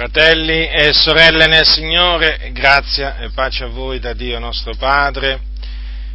[0.00, 5.40] Fratelli e sorelle nel Signore, grazia e pace a voi da Dio nostro Padre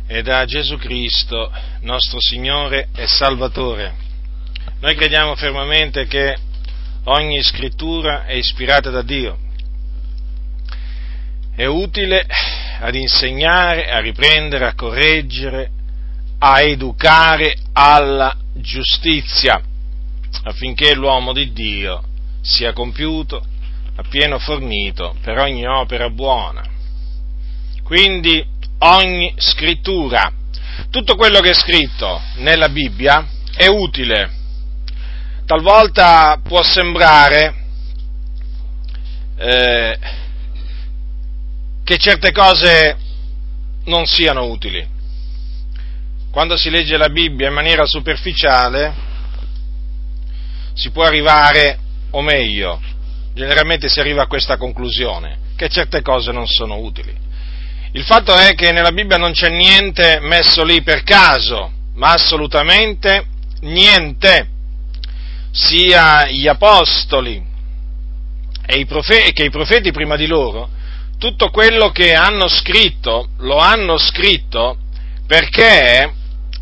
[0.08, 3.94] e da Gesù Cristo, nostro Signore e Salvatore.
[4.80, 6.36] Noi crediamo fermamente che
[7.04, 9.38] ogni scrittura è ispirata da Dio,
[11.56, 12.26] è utile
[12.80, 15.70] ad insegnare, a riprendere, a correggere,
[16.40, 19.62] a educare alla giustizia,
[20.42, 22.04] affinché l'uomo di Dio
[22.42, 23.54] sia compiuto,
[23.96, 26.64] appieno fornito per ogni opera buona.
[27.84, 28.44] Quindi
[28.80, 30.32] ogni scrittura,
[30.90, 34.32] tutto quello che è scritto nella Bibbia è utile.
[35.46, 37.64] Talvolta può sembrare
[39.38, 40.00] eh,
[41.84, 42.98] che certe cose
[43.86, 44.94] non siano utili.
[46.32, 48.94] Quando si legge la Bibbia in maniera superficiale
[50.74, 52.82] si può arrivare, o meglio,
[53.36, 57.14] generalmente si arriva a questa conclusione, che certe cose non sono utili.
[57.92, 63.28] Il fatto è che nella Bibbia non c'è niente messo lì per caso, ma assolutamente
[63.62, 64.50] niente.
[65.52, 67.42] Sia gli apostoli
[68.66, 70.70] e profeti, che i profeti prima di loro,
[71.18, 74.78] tutto quello che hanno scritto, lo hanno scritto
[75.28, 76.14] perché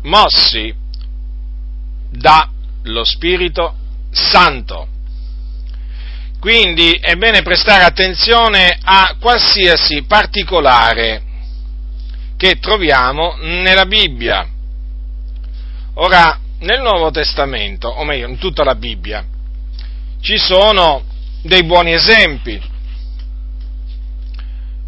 [0.02, 0.72] mossi
[2.10, 3.74] dallo Spirito
[4.12, 4.88] Santo.
[6.44, 11.22] Quindi è bene prestare attenzione a qualsiasi particolare
[12.36, 14.46] che troviamo nella Bibbia.
[15.94, 19.24] Ora, nel Nuovo Testamento, o meglio, in tutta la Bibbia,
[20.20, 21.04] ci sono
[21.40, 22.60] dei buoni esempi,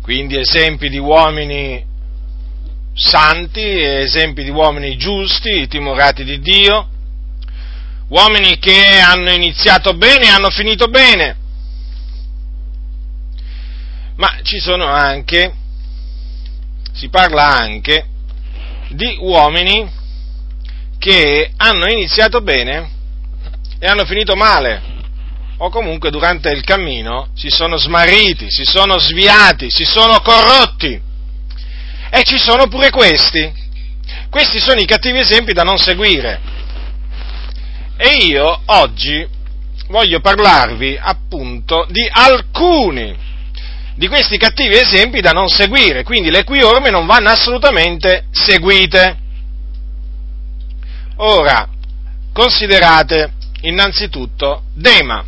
[0.02, 1.82] quindi esempi di uomini
[2.92, 6.86] santi, esempi di uomini giusti, timorati di Dio,
[8.08, 11.44] uomini che hanno iniziato bene e hanno finito bene,
[14.16, 15.52] ma ci sono anche,
[16.92, 18.06] si parla anche
[18.88, 19.90] di uomini
[20.98, 22.90] che hanno iniziato bene
[23.78, 24.82] e hanno finito male,
[25.58, 31.00] o comunque durante il cammino si sono smarriti, si sono sviati, si sono corrotti.
[32.08, 33.52] E ci sono pure questi.
[34.30, 36.40] Questi sono i cattivi esempi da non seguire.
[37.96, 39.26] E io oggi
[39.88, 43.16] voglio parlarvi appunto di alcuni
[43.96, 49.16] di questi cattivi esempi da non seguire, quindi le cui orme non vanno assolutamente seguite.
[51.16, 51.66] Ora,
[52.32, 55.24] considerate innanzitutto Dema.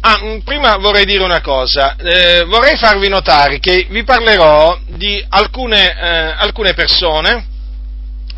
[0.00, 5.24] Ah, mm, prima vorrei dire una cosa, eh, vorrei farvi notare che vi parlerò di
[5.28, 7.46] alcune, eh, alcune persone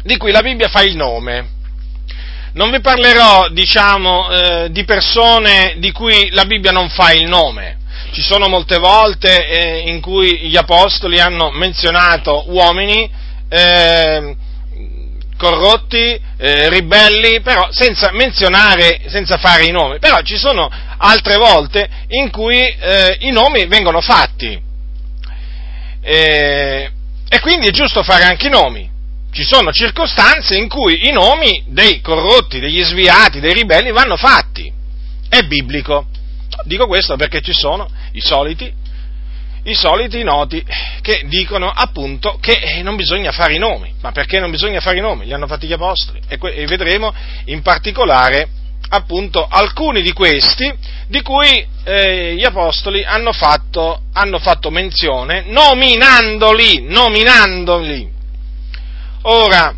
[0.03, 1.59] di cui la Bibbia fa il nome.
[2.53, 7.79] Non vi parlerò, diciamo, eh, di persone di cui la Bibbia non fa il nome,
[8.12, 13.09] ci sono molte volte eh, in cui gli apostoli hanno menzionato uomini
[13.48, 14.37] eh,
[15.37, 19.99] corrotti, eh, ribelli, però senza menzionare, senza fare i nomi.
[19.99, 24.60] Però ci sono altre volte in cui eh, i nomi vengono fatti.
[26.03, 26.91] Eh,
[27.28, 28.88] e quindi è giusto fare anche i nomi.
[29.32, 34.70] Ci sono circostanze in cui i nomi dei corrotti, degli sviati, dei ribelli vanno fatti.
[35.28, 36.06] È biblico.
[36.65, 38.72] Dico questo perché ci sono i soliti,
[39.65, 40.65] i soliti noti
[41.00, 43.93] che dicono appunto che non bisogna fare i nomi.
[44.00, 45.26] Ma perché non bisogna fare i nomi?
[45.26, 47.12] Li hanno fatti gli apostoli e, que- e vedremo
[47.47, 48.49] in particolare
[48.93, 50.72] appunto alcuni di questi
[51.06, 58.10] di cui eh, gli apostoli hanno fatto, hanno fatto menzione nominandoli, nominandoli.
[59.22, 59.75] Ora,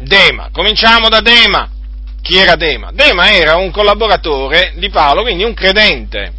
[0.00, 1.70] Dema, cominciamo da Dema.
[2.24, 2.90] Chi era Dema?
[2.90, 6.32] Dema era un collaboratore di Paolo, quindi un credente.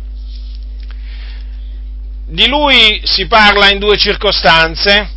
[2.26, 5.08] Di lui si parla in due circostanze.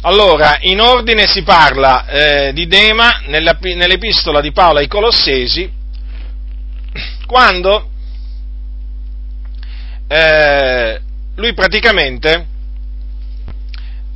[0.00, 5.70] Allora, in ordine si parla eh, di Dema nell'epistola di Paolo ai Colossesi,
[7.24, 7.88] quando
[10.08, 11.00] eh,
[11.36, 12.46] lui praticamente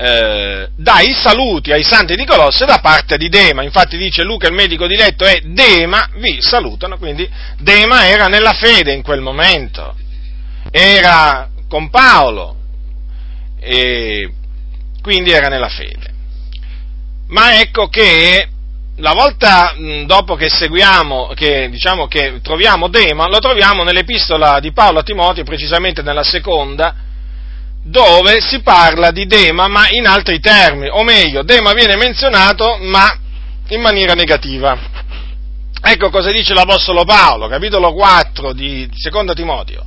[0.04, 3.62] eh, dà i saluti ai santi di Colosse da parte di Dema.
[3.62, 6.99] Infatti dice Luca, il medico diletto, e Dema vi salutano.
[6.99, 7.28] Quindi
[7.58, 9.94] Dema era nella fede in quel momento,
[10.72, 12.56] era con Paolo,
[13.60, 14.28] e
[15.00, 16.10] quindi era nella fede.
[17.28, 18.48] Ma ecco che
[18.96, 19.75] la volta
[20.05, 25.44] dopo che seguiamo, che diciamo che troviamo Dema, lo troviamo nell'epistola di Paolo a Timoteo,
[25.44, 26.94] precisamente nella seconda,
[27.82, 33.17] dove si parla di Dema ma in altri termini, o meglio, Dema viene menzionato ma
[33.69, 34.79] in maniera negativa.
[35.84, 39.84] Ecco cosa dice l'Apostolo Paolo, capitolo 4 di 2 Timoteo.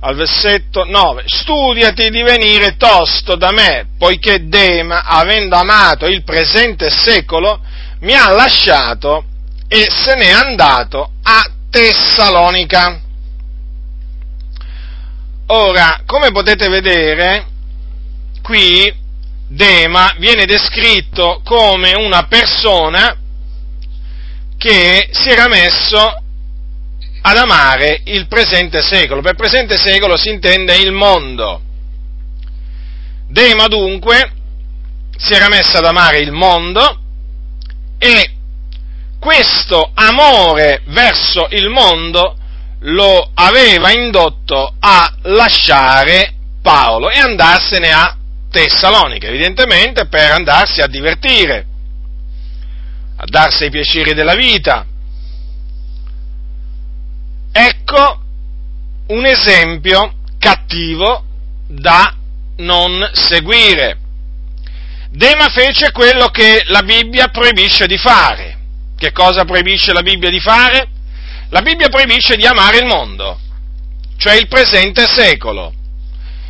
[0.00, 6.90] al versetto 9, studiati di venire tosto da me, poiché Dema, avendo amato il presente
[6.90, 7.60] secolo,
[8.00, 9.24] mi ha lasciato
[9.66, 13.00] e se n'è andato a Tessalonica.
[15.48, 17.46] Ora, come potete vedere,
[18.42, 18.92] qui
[19.48, 23.16] Dema viene descritto come una persona
[24.58, 26.22] che si era messo
[27.20, 29.20] ad amare il presente secolo.
[29.20, 31.60] Per presente secolo si intende il mondo.
[33.28, 34.32] Dema dunque
[35.16, 37.00] si era messo ad amare il mondo
[37.98, 38.32] e
[39.20, 42.35] questo amore verso il mondo
[42.88, 48.16] lo aveva indotto a lasciare Paolo e andarsene a
[48.50, 51.66] Tessalonica, evidentemente per andarsi a divertire,
[53.16, 54.86] a darsi i piaceri della vita.
[57.52, 58.20] Ecco
[59.08, 61.24] un esempio cattivo
[61.66, 62.14] da
[62.58, 63.98] non seguire.
[65.10, 68.58] Dema fece quello che la Bibbia proibisce di fare.
[68.96, 70.90] Che cosa proibisce la Bibbia di fare?
[71.50, 73.38] La Bibbia proibisce di amare il mondo,
[74.16, 75.72] cioè il presente secolo.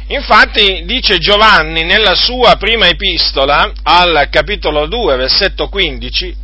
[0.09, 6.37] Infatti dice Giovanni nella sua prima epistola al capitolo 2, versetto 15,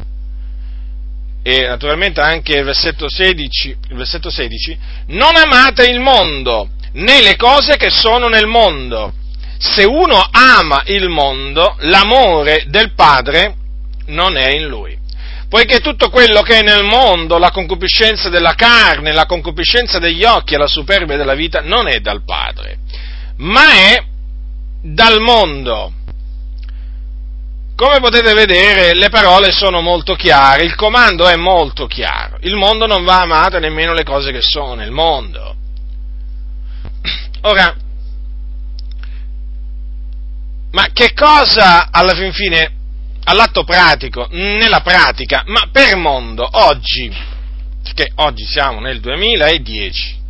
[1.43, 4.79] e naturalmente anche il versetto 16, il versetto 16
[5.09, 9.15] non amate il mondo, né le cose che sono nel mondo.
[9.59, 13.55] Se uno ama il mondo, l'amore del Padre
[14.07, 15.02] non è in lui
[15.53, 20.55] poiché tutto quello che è nel mondo, la concupiscenza della carne, la concupiscenza degli occhi
[20.55, 22.79] e la superbia della vita, non è dal Padre,
[23.37, 24.03] ma è
[24.81, 25.93] dal mondo.
[27.77, 32.39] Come potete vedere, le parole sono molto chiare, il comando è molto chiaro.
[32.41, 35.55] Il mondo non va amato nemmeno le cose che sono nel mondo.
[37.43, 37.77] Ora,
[40.71, 42.81] ma che cosa alla fin fine
[43.25, 47.11] all'atto pratico, nella pratica, ma per mondo, oggi,
[47.83, 50.21] perché oggi siamo nel 2010,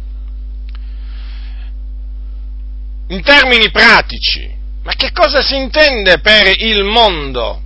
[3.09, 4.51] in termini pratici,
[4.85, 7.61] ma che cosa si intende per il mondo?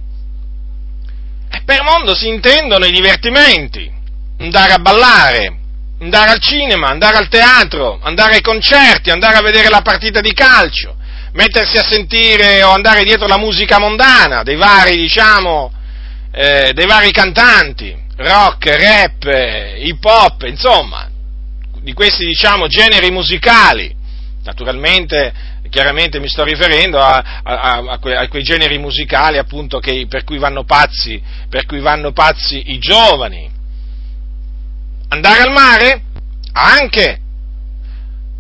[1.51, 3.91] E per mondo si intendono i divertimenti,
[4.39, 5.59] andare a ballare,
[6.01, 10.33] andare al cinema, andare al teatro, andare ai concerti, andare a vedere la partita di
[10.33, 10.96] calcio,
[11.37, 15.71] mettersi a sentire o andare dietro la musica mondana dei vari, diciamo,
[16.33, 19.25] eh, dei vari cantanti, rock, rap,
[19.79, 21.09] hip hop, insomma,
[21.81, 23.95] di questi, diciamo, generi musicali.
[24.45, 25.33] Naturalmente,
[25.69, 30.25] chiaramente mi sto riferendo a, a, a, que, a quei generi musicali appunto che, per,
[30.25, 33.51] cui pazzi, per cui vanno pazzi i giovani.
[35.09, 36.03] Andare al mare?
[36.53, 37.21] Anche.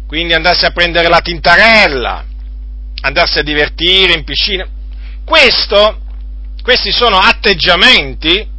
[0.06, 2.24] Quindi andarsi a prendere la tintarella,
[3.06, 4.66] andarsi a divertire in piscina.
[5.24, 6.00] Questo,
[6.62, 8.54] questi sono atteggiamenti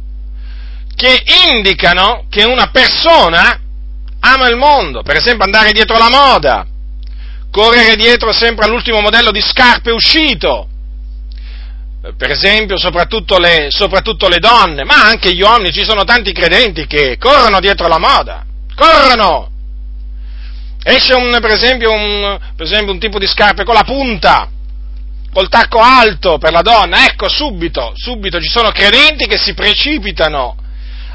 [0.94, 3.60] che indicano che una persona
[4.20, 6.66] ama il mondo, per esempio andare dietro la moda,
[7.50, 10.68] correre dietro sempre all'ultimo modello di scarpe uscito,
[12.16, 16.86] per esempio soprattutto le, soprattutto le donne, ma anche gli uomini, ci sono tanti credenti
[16.86, 19.50] che corrono dietro la moda, corrono,
[20.90, 24.48] Esce un, per, esempio, un, per esempio un tipo di scarpe con la punta,
[25.30, 30.56] col tacco alto per la donna, ecco subito, subito ci sono credenti che si precipitano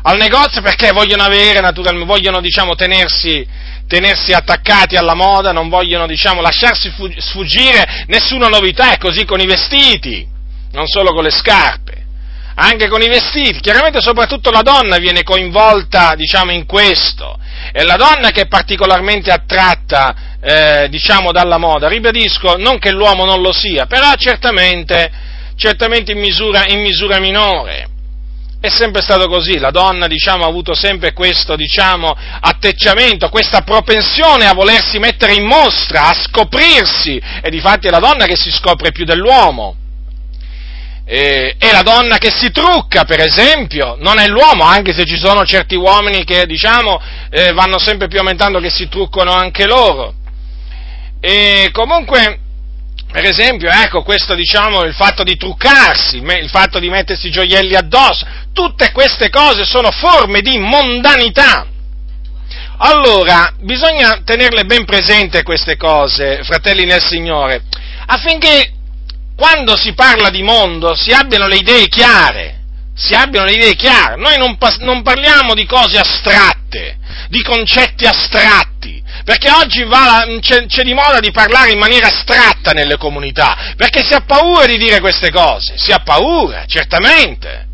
[0.04, 3.44] al negozio perché vogliono avere, naturalmente, vogliono diciamo tenersi,
[3.88, 8.04] tenersi attaccati alla moda, non vogliono diciamo lasciarsi sfuggire.
[8.06, 10.24] Nessuna novità, è così con i vestiti,
[10.74, 12.03] non solo con le scarpe
[12.56, 17.38] anche con i vestiti, chiaramente soprattutto la donna viene coinvolta, diciamo, in questo,
[17.72, 23.26] è la donna che è particolarmente attratta, eh, diciamo, dalla moda, ribadisco, non che l'uomo
[23.26, 25.12] non lo sia, però certamente,
[25.56, 27.88] certamente in, misura, in misura minore,
[28.60, 34.46] è sempre stato così, la donna diciamo, ha avuto sempre questo diciamo, atteggiamento, questa propensione
[34.46, 38.92] a volersi mettere in mostra, a scoprirsi, e difatti è la donna che si scopre
[38.92, 39.78] più dell'uomo
[41.06, 45.18] eh, è la donna che si trucca, per esempio, non è l'uomo, anche se ci
[45.18, 50.14] sono certi uomini che, diciamo, eh, vanno sempre più aumentando che si truccano anche loro.
[51.20, 52.40] E comunque,
[53.12, 58.26] per esempio, ecco, questo, diciamo, il fatto di truccarsi, il fatto di mettersi gioielli addosso,
[58.54, 61.68] tutte queste cose sono forme di mondanità.
[62.78, 67.64] Allora, bisogna tenerle ben presente queste cose, fratelli nel Signore,
[68.06, 68.72] affinché
[69.36, 72.62] quando si parla di mondo si abbiano le idee chiare,
[72.96, 74.16] si abbiano le idee chiare.
[74.16, 76.98] Noi non, non parliamo di cose astratte,
[77.30, 82.72] di concetti astratti, Perché oggi va, c'è, c'è, di moda di parlare in maniera astratta
[82.72, 87.68] nelle comunità, perché si ha paura di dire queste cose, si ha paura, certamente.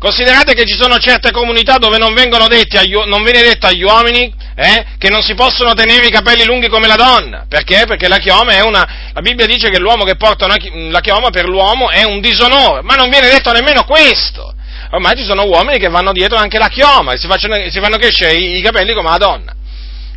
[0.00, 4.86] Considerate che ci sono certe comunità dove non, agli, non viene detto agli uomini eh,
[4.96, 7.44] che non si possono tenere i capelli lunghi come la donna.
[7.46, 7.84] Perché?
[7.86, 9.10] Perché la chioma è una.
[9.12, 10.56] La Bibbia dice che l'uomo che porta una,
[10.88, 14.54] la chioma per l'uomo è un disonore, ma non viene detto nemmeno questo.
[14.92, 17.98] Ormai ci sono uomini che vanno dietro anche la chioma e si, facciano, si fanno
[17.98, 19.52] crescere i, i capelli come la donna.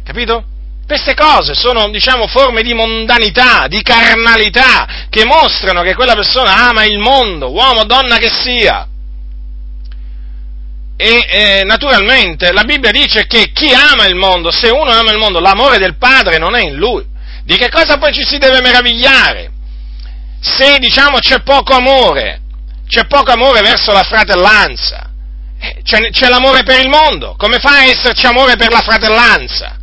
[0.05, 0.45] Capito?
[0.87, 6.85] Queste cose sono, diciamo, forme di mondanità, di carnalità, che mostrano che quella persona ama
[6.85, 8.87] il mondo, uomo o donna che sia.
[10.95, 15.17] E eh, naturalmente la Bibbia dice che chi ama il mondo, se uno ama il
[15.17, 17.05] mondo, l'amore del Padre non è in lui.
[17.43, 19.51] Di che cosa poi ci si deve meravigliare?
[20.39, 22.41] Se diciamo c'è poco amore,
[22.87, 25.09] c'è poco amore verso la fratellanza,
[25.59, 29.77] eh, c'è, c'è l'amore per il mondo, come fa a esserci amore per la fratellanza?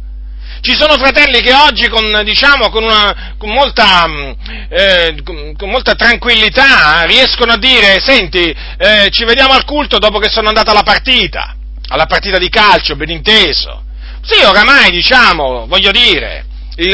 [0.60, 4.30] Ci sono fratelli che oggi con, diciamo, con, una, con, molta, mm,
[4.68, 5.22] eh,
[5.56, 10.48] con molta, tranquillità riescono a dire, senti, eh, ci vediamo al culto dopo che sono
[10.48, 11.56] andato alla partita,
[11.88, 13.84] alla partita di calcio, ben inteso.
[14.22, 16.44] Sì, oramai, diciamo, voglio dire,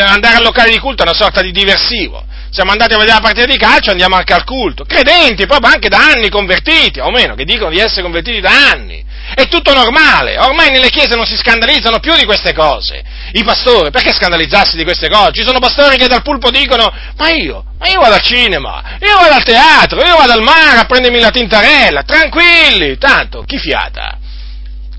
[0.00, 2.25] andare al locale di culto è una sorta di diversivo
[2.56, 4.85] siamo andati a vedere la partita di calcio, andiamo anche al culto.
[4.85, 9.04] Credenti, proprio anche da anni convertiti, o meno, che dicono di essere convertiti da anni.
[9.35, 13.02] È tutto normale, ormai nelle chiese non si scandalizzano più di queste cose.
[13.33, 15.33] I pastori, perché scandalizzarsi di queste cose?
[15.33, 19.16] Ci sono pastori che dal pulpo dicono, ma io, ma io vado al cinema, io
[19.16, 24.18] vado al teatro, io vado al mare a prendermi la tintarella, tranquilli, tanto, chi fiata?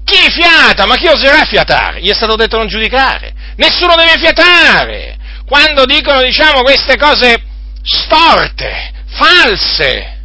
[0.03, 0.85] Chi fiata?
[0.85, 1.99] Ma chi oserà fiatare?
[1.99, 3.33] Gli è stato detto non giudicare.
[3.57, 5.17] Nessuno deve fiatare.
[5.45, 7.43] Quando dicono, diciamo, queste cose
[7.81, 10.16] storte, false,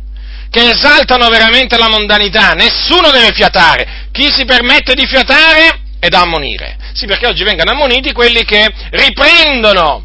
[0.52, 6.20] che esaltano veramente la mondanità, nessuno deve fiatare, chi si permette di fiatare è da
[6.20, 10.04] ammonire, sì perché oggi vengono ammoniti quelli che riprendono,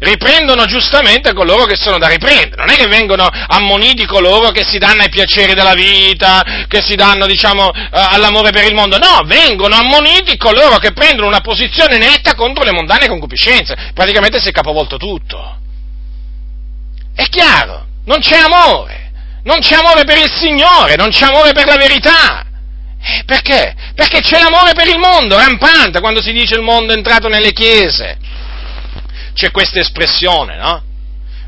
[0.00, 4.78] riprendono giustamente coloro che sono da riprendere, non è che vengono ammoniti coloro che si
[4.78, 9.22] danno ai piaceri della vita, che si danno, diciamo, eh, all'amore per il mondo, no,
[9.24, 14.52] vengono ammoniti coloro che prendono una posizione netta contro le mondane concupiscenze, praticamente si è
[14.52, 15.58] capovolto tutto.
[17.14, 18.99] È chiaro, non c'è amore
[19.42, 22.44] non c'è amore per il Signore, non c'è amore per la verità.
[23.02, 23.74] Eh, perché?
[23.94, 27.52] Perché c'è l'amore per il mondo, rampante, quando si dice il mondo è entrato nelle
[27.52, 28.18] chiese.
[29.32, 30.82] C'è questa espressione, no?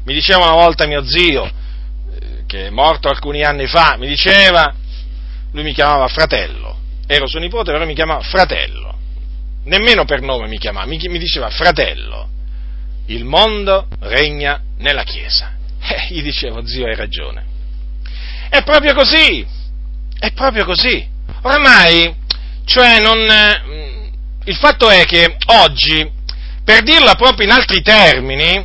[0.05, 4.75] Mi diceva una volta mio zio, eh, che è morto alcuni anni fa, mi diceva,
[5.53, 8.97] lui mi chiamava fratello, ero suo nipote, però mi chiamava fratello,
[9.65, 12.31] nemmeno per nome mi chiamava, mi, mi diceva fratello,
[13.07, 15.53] il mondo regna nella Chiesa.
[15.85, 17.52] Eh, gli dicevo, zio, hai ragione.
[18.53, 19.47] È proprio così,
[20.19, 21.09] è proprio così.
[21.41, 22.15] Ormai,
[22.67, 24.11] cioè, non, eh,
[24.45, 26.07] il fatto è che oggi,
[26.63, 28.63] per dirla proprio in altri termini,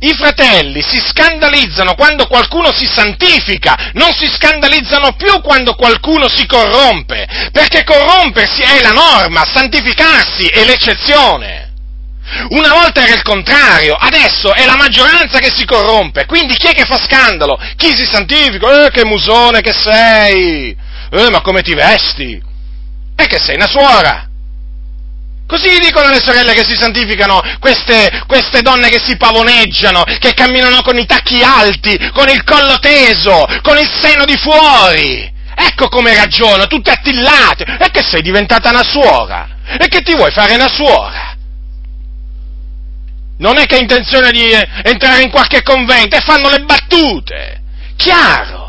[0.00, 6.44] i fratelli si scandalizzano quando qualcuno si santifica, non si scandalizzano più quando qualcuno si
[6.44, 11.63] corrompe, perché corrompersi è la norma, santificarsi è l'eccezione.
[12.48, 16.72] Una volta era il contrario, adesso è la maggioranza che si corrompe, quindi chi è
[16.72, 17.58] che fa scandalo?
[17.76, 18.86] Chi si santifica?
[18.86, 20.76] Eh, che musone che sei!
[21.10, 22.42] Eh, ma come ti vesti?
[23.16, 24.28] E che sei una suora!
[25.46, 30.80] Così dicono le sorelle che si santificano, queste, queste, donne che si pavoneggiano, che camminano
[30.80, 35.30] con i tacchi alti, con il collo teso, con il seno di fuori.
[35.54, 37.76] Ecco come ragionano, tutte attillate.
[37.78, 39.48] E che sei diventata una suora?
[39.78, 41.33] E che ti vuoi fare una suora?
[43.38, 44.50] Non è che ha intenzione di
[44.82, 47.62] entrare in qualche convento e fanno le battute.
[47.96, 48.62] Chiaro.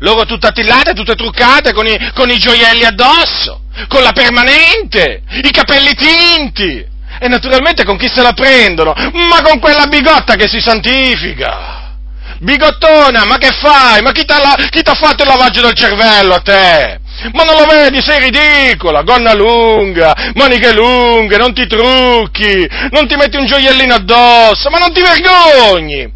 [0.00, 5.50] Loro tutte attillate, tutte truccate, con i, con i gioielli addosso, con la permanente, i
[5.50, 6.86] capelli tinti.
[7.20, 8.94] E naturalmente con chi se la prendono?
[9.12, 11.96] Ma con quella bigotta che si santifica.
[12.38, 14.00] Bigottona, ma che fai?
[14.02, 17.00] Ma chi ti ha fatto il lavaggio del cervello a te?
[17.32, 18.00] Ma non lo vedi?
[18.00, 24.70] Sei ridicola, gonna lunga, maniche lunghe, non ti trucchi, non ti metti un gioiellino addosso,
[24.70, 26.12] ma non ti vergogni!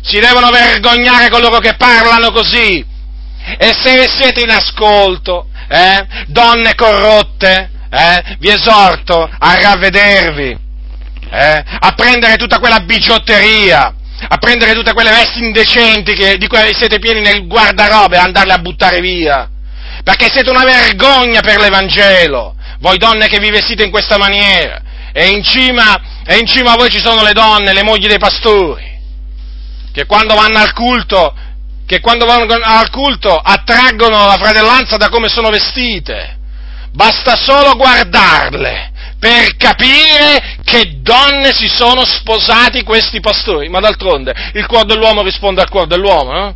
[0.00, 2.84] Si devono vergognare coloro che parlano così.
[3.58, 10.56] E se siete in ascolto, eh, donne corrotte, eh, vi esorto a ravvedervi,
[11.30, 13.92] eh, a prendere tutta quella bigiotteria,
[14.28, 18.52] a prendere tutte quelle vesti indecenti che, di cui siete pieni nel guardarobe e andarle
[18.52, 19.48] a buttare via
[20.08, 24.80] perché siete una vergogna per l'Evangelo, voi donne che vi vestite in questa maniera,
[25.12, 28.16] e in cima, e in cima a voi ci sono le donne, le mogli dei
[28.16, 28.98] pastori,
[29.92, 31.34] che quando vanno al culto,
[31.84, 36.38] che quando vanno al culto attraggono la fratellanza da come sono vestite,
[36.90, 43.68] basta solo guardarle per capire che donne si sono sposati questi pastori.
[43.68, 46.54] Ma d'altronde il cuore dell'uomo risponde al cuore dell'uomo, no?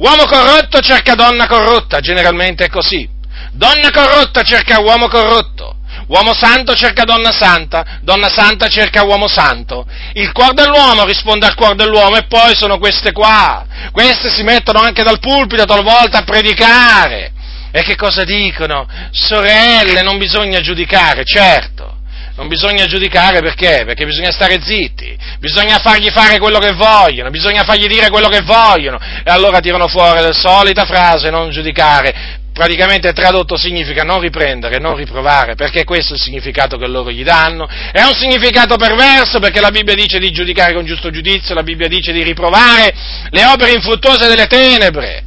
[0.00, 3.06] Uomo corrotto cerca donna corrotta, generalmente è così.
[3.52, 5.76] Donna corrotta cerca uomo corrotto.
[6.06, 9.86] Uomo santo cerca donna santa, donna santa cerca uomo santo.
[10.14, 13.66] Il cuore dell'uomo risponde al cuore dell'uomo e poi sono queste qua.
[13.92, 17.32] Queste si mettono anche dal pulpito talvolta a predicare.
[17.70, 18.88] E che cosa dicono?
[19.10, 21.98] Sorelle, non bisogna giudicare, certo.
[22.40, 23.82] Non bisogna giudicare perché?
[23.84, 28.40] Perché bisogna stare zitti, bisogna fargli fare quello che vogliono, bisogna fargli dire quello che
[28.40, 28.98] vogliono.
[28.98, 34.96] E allora tirano fuori la solita frase, non giudicare, praticamente tradotto significa non riprendere, non
[34.96, 37.68] riprovare, perché questo è il significato che loro gli danno.
[37.68, 41.88] È un significato perverso perché la Bibbia dice di giudicare con giusto giudizio, la Bibbia
[41.88, 42.94] dice di riprovare
[43.28, 45.24] le opere infruttuose delle tenebre.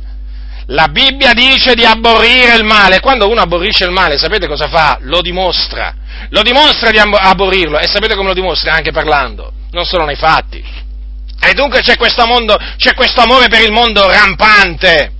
[0.67, 2.99] La Bibbia dice di aborrire il male.
[2.99, 4.97] Quando uno aborrisce il male, sapete cosa fa?
[5.01, 5.93] Lo dimostra.
[6.29, 7.79] Lo dimostra di aborrirlo.
[7.79, 8.73] E sapete come lo dimostra?
[8.73, 10.63] Anche parlando, non solo nei fatti.
[11.41, 15.11] E dunque c'è questo, mondo, c'è questo amore per il mondo rampante.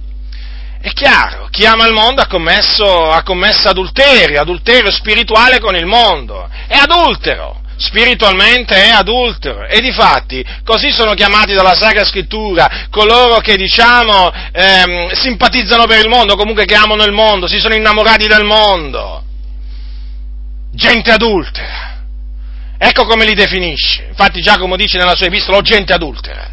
[0.80, 5.86] È chiaro, chi ama il mondo ha commesso, ha commesso adulterio, adulterio spirituale con il
[5.86, 9.66] mondo, è adultero, spiritualmente è adultero.
[9.66, 16.10] E difatti, così sono chiamati dalla Sacra Scrittura coloro che, diciamo, ehm, simpatizzano per il
[16.10, 19.24] mondo, comunque che amano il mondo, si sono innamorati del mondo.
[20.72, 21.92] Gente adultera.
[22.78, 24.08] Ecco come li definisce.
[24.10, 26.52] Infatti Giacomo dice nella sua epistola, gente adultera.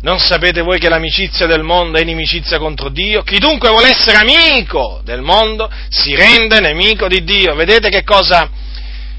[0.00, 3.22] Non sapete voi che l'amicizia del mondo è inimicizia contro Dio?
[3.22, 7.56] Chi dunque vuole essere amico del mondo si rende nemico di Dio.
[7.56, 8.48] Vedete che cosa,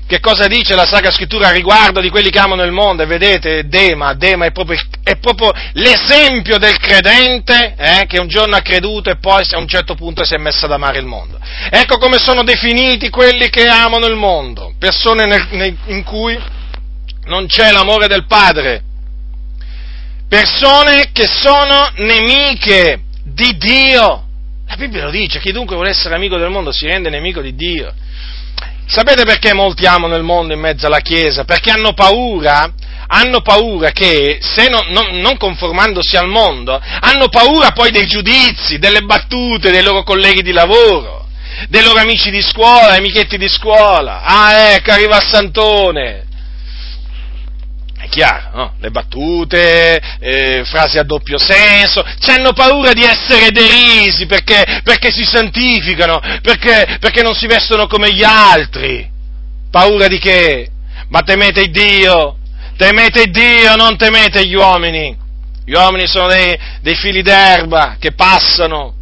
[0.10, 3.04] che cosa dice la Sacra Scrittura riguardo di quelli che amano il mondo?
[3.04, 8.56] E vedete, Dema, Dema è proprio, è proprio l'esempio del credente eh, che un giorno
[8.56, 11.40] ha creduto e poi a un certo punto si è messo ad amare il mondo.
[11.70, 16.36] Ecco come sono definiti quelli che amano il mondo, persone nel, nel, in cui
[17.26, 18.86] non c'è l'amore del Padre
[20.28, 24.24] persone che sono nemiche di Dio.
[24.68, 27.54] La Bibbia lo dice, chi dunque vuole essere amico del mondo si rende nemico di
[27.54, 27.94] Dio.
[28.92, 31.44] Sapete perché molti amano il mondo in mezzo alla Chiesa?
[31.44, 32.74] Perché hanno paura,
[33.06, 38.80] hanno paura che, se non, non, non, conformandosi al mondo, hanno paura poi dei giudizi,
[38.80, 41.28] delle battute dei loro colleghi di lavoro,
[41.68, 44.24] dei loro amici di scuola, amichetti di scuola.
[44.24, 46.26] Ah, ecco, arriva Santone,
[48.10, 48.74] chiaro, no?
[48.80, 55.24] le battute, eh, frasi a doppio senso, hanno paura di essere derisi perché, perché si
[55.24, 59.10] santificano, perché, perché non si vestono come gli altri.
[59.72, 60.70] Paura di che?
[61.10, 62.38] Ma temete Dio,
[62.76, 65.18] temete Dio, non temete gli uomini.
[65.66, 68.96] Gli uomini sono dei, dei fili d'erba che passano.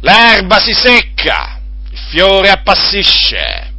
[0.00, 1.58] L'erba si secca,
[1.90, 3.70] il fiore appassisce.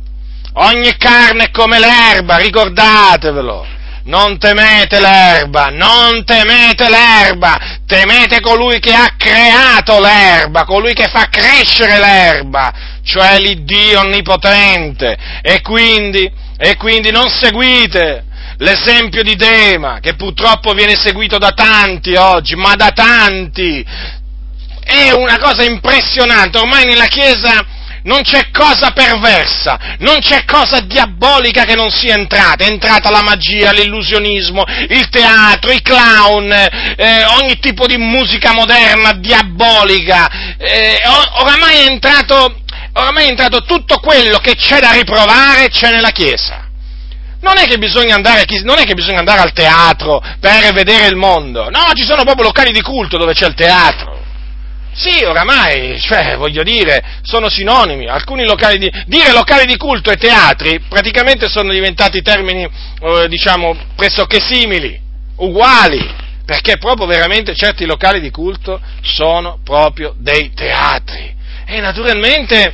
[0.55, 8.93] Ogni carne è come l'erba, ricordatevelo non temete l'erba, non temete l'erba, temete colui che
[8.93, 15.17] ha creato l'erba, colui che fa crescere l'erba, cioè l'Iddio onnipotente.
[15.41, 18.25] E quindi, e quindi non seguite
[18.57, 23.85] l'esempio di Dema, che purtroppo viene seguito da tanti oggi, ma da tanti.
[24.83, 27.65] È una cosa impressionante, ormai nella Chiesa
[28.03, 33.21] non c'è cosa perversa, non c'è cosa diabolica che non sia entrata, è entrata la
[33.21, 41.01] magia, l'illusionismo, il teatro, i clown, eh, ogni tipo di musica moderna, diabolica, eh,
[41.39, 42.61] oramai, è entrato,
[42.93, 46.61] oramai è entrato tutto quello che c'è da riprovare c'è nella Chiesa.
[47.39, 47.67] Non è,
[48.11, 52.23] andare, non è che bisogna andare al teatro per vedere il mondo, no, ci sono
[52.23, 54.22] proprio locali di culto dove c'è il teatro.
[54.95, 58.07] Sì, oramai, cioè, voglio dire, sono sinonimi.
[58.07, 63.75] Alcuni locali di, dire locali di culto e teatri praticamente sono diventati termini, eh, diciamo,
[63.95, 64.99] pressoché simili,
[65.37, 66.07] uguali,
[66.45, 71.33] perché proprio veramente certi locali di culto sono proprio dei teatri.
[71.65, 72.73] E naturalmente,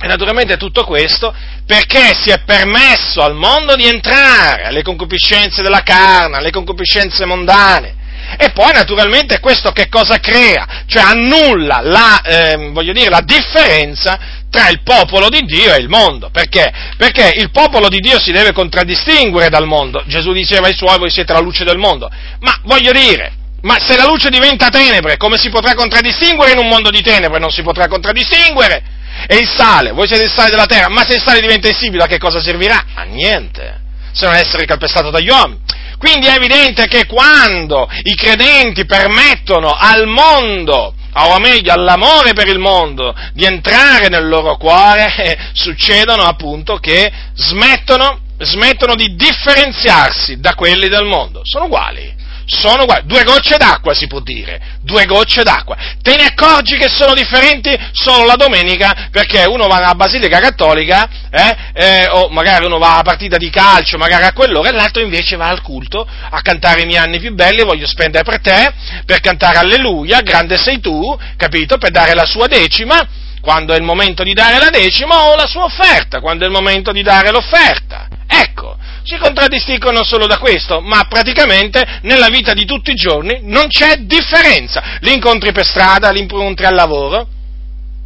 [0.00, 1.34] e naturalmente tutto questo
[1.64, 7.96] perché si è permesso al mondo di entrare alle concupiscenze della carne, alle concupiscenze mondane
[8.36, 10.84] e poi naturalmente questo che cosa crea?
[10.86, 14.18] Cioè annulla la, eh, dire, la differenza
[14.50, 16.30] tra il popolo di Dio e il mondo.
[16.30, 16.70] Perché?
[16.96, 20.02] Perché il popolo di Dio si deve contraddistinguere dal mondo.
[20.06, 22.10] Gesù diceva ai suoi, voi siete la luce del mondo.
[22.40, 26.68] Ma voglio dire, ma se la luce diventa tenebre, come si potrà contraddistinguere in un
[26.68, 27.38] mondo di tenebre?
[27.38, 28.82] Non si potrà contraddistinguere.
[29.26, 32.04] E il sale, voi siete il sale della terra, ma se il sale diventa insibile
[32.04, 32.84] a che cosa servirà?
[32.94, 33.80] A niente,
[34.12, 35.60] se non essere calpestato dagli uomini.
[35.98, 42.58] Quindi è evidente che quando i credenti permettono al mondo, o meglio all'amore per il
[42.58, 50.54] mondo, di entrare nel loro cuore, eh, succedono appunto che smettono, smettono di differenziarsi da
[50.54, 51.40] quelli del mondo.
[51.42, 52.17] Sono uguali
[52.48, 55.76] sono uguali, due gocce d'acqua si può dire, due gocce d'acqua.
[56.00, 57.76] Te ne accorgi che sono differenti?
[57.92, 62.94] Solo la domenica perché uno va alla basilica cattolica, eh, eh, o magari uno va
[62.94, 66.82] alla partita di calcio, magari a quell'ora, e l'altro invece va al culto a cantare
[66.82, 68.72] i miei anni più belli, voglio spendere per te,
[69.04, 73.06] per cantare alleluia, grande sei tu, capito, per dare la sua decima,
[73.40, 76.52] quando è il momento di dare la decima, o la sua offerta, quando è il
[76.52, 78.08] momento di dare l'offerta.
[78.26, 83.68] Ecco, si contraddistinguono solo da questo, ma praticamente nella vita di tutti i giorni non
[83.68, 84.98] c'è differenza.
[85.00, 87.26] Li incontri per strada, li incontri al lavoro,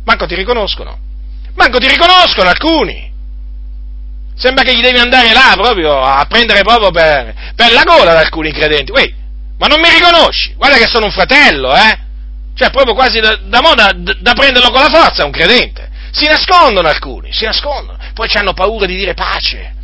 [0.05, 0.97] manco ti riconoscono.
[1.55, 3.11] Manco ti riconoscono alcuni.
[4.35, 8.21] Sembra che gli devi andare là proprio a prendere proprio per, per la gola da
[8.21, 8.93] alcuni credenti.
[8.93, 9.13] Uè,
[9.59, 10.55] ma non mi riconosci?
[10.55, 11.99] Guarda che sono un fratello, eh?
[12.55, 15.91] Cioè, proprio quasi da, da, da, da prenderlo con la forza un credente.
[16.11, 17.99] Si nascondono alcuni, si nascondono.
[18.13, 19.81] Poi hanno paura di dire pace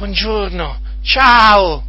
[0.00, 1.84] buongiorno, ciao.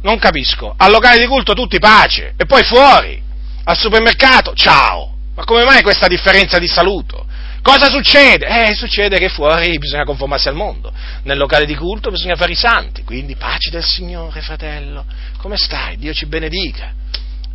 [0.00, 0.74] Non capisco.
[0.74, 3.20] Al locale di culto tutti pace e poi fuori,
[3.64, 5.14] al supermercato, ciao.
[5.34, 7.26] Ma come mai questa differenza di saluto?
[7.60, 8.46] Cosa succede?
[8.46, 10.90] Eh, succede che fuori bisogna conformarsi al mondo,
[11.24, 15.04] nel locale di culto bisogna fare i santi, quindi pace del Signore, fratello.
[15.36, 15.98] Come stai?
[15.98, 16.94] Dio ci benedica.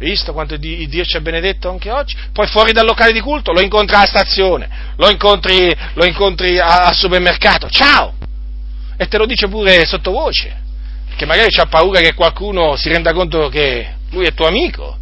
[0.02, 2.18] Visto quanto Dio ci ha benedetto anche oggi?
[2.34, 6.96] Poi fuori dal locale di culto lo incontri alla stazione, lo incontri, lo incontri al
[6.96, 7.70] supermercato.
[7.70, 8.16] Ciao!
[9.02, 10.56] e te lo dice pure sottovoce,
[11.08, 14.96] perché magari c'ha paura che qualcuno si renda conto che lui è tuo amico.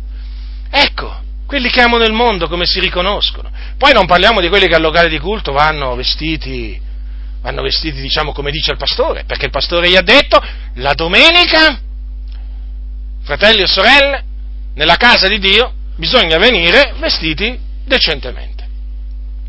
[0.70, 3.52] Ecco, quelli che amano il mondo come si riconoscono.
[3.78, 6.80] Poi non parliamo di quelli che al locale di culto vanno vestiti,
[7.42, 10.42] vanno vestiti diciamo come dice il pastore, perché il pastore gli ha detto
[10.76, 11.78] la domenica,
[13.22, 14.24] fratelli e sorelle,
[14.80, 18.68] nella casa di Dio bisogna venire vestiti decentemente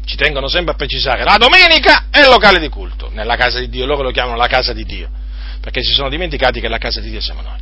[0.05, 3.69] ci tengono sempre a precisare, la domenica è il locale di culto, nella casa di
[3.69, 5.09] Dio, loro lo chiamano la casa di Dio,
[5.61, 7.59] perché si sono dimenticati che la casa di Dio siamo noi.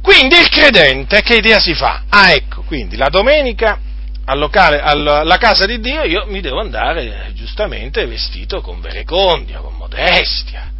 [0.00, 2.04] Quindi il credente che idea si fa?
[2.08, 3.78] Ah ecco, quindi la domenica
[4.24, 9.74] al locale, alla casa di Dio io mi devo andare giustamente vestito con verecondia, con
[9.74, 10.70] modestia.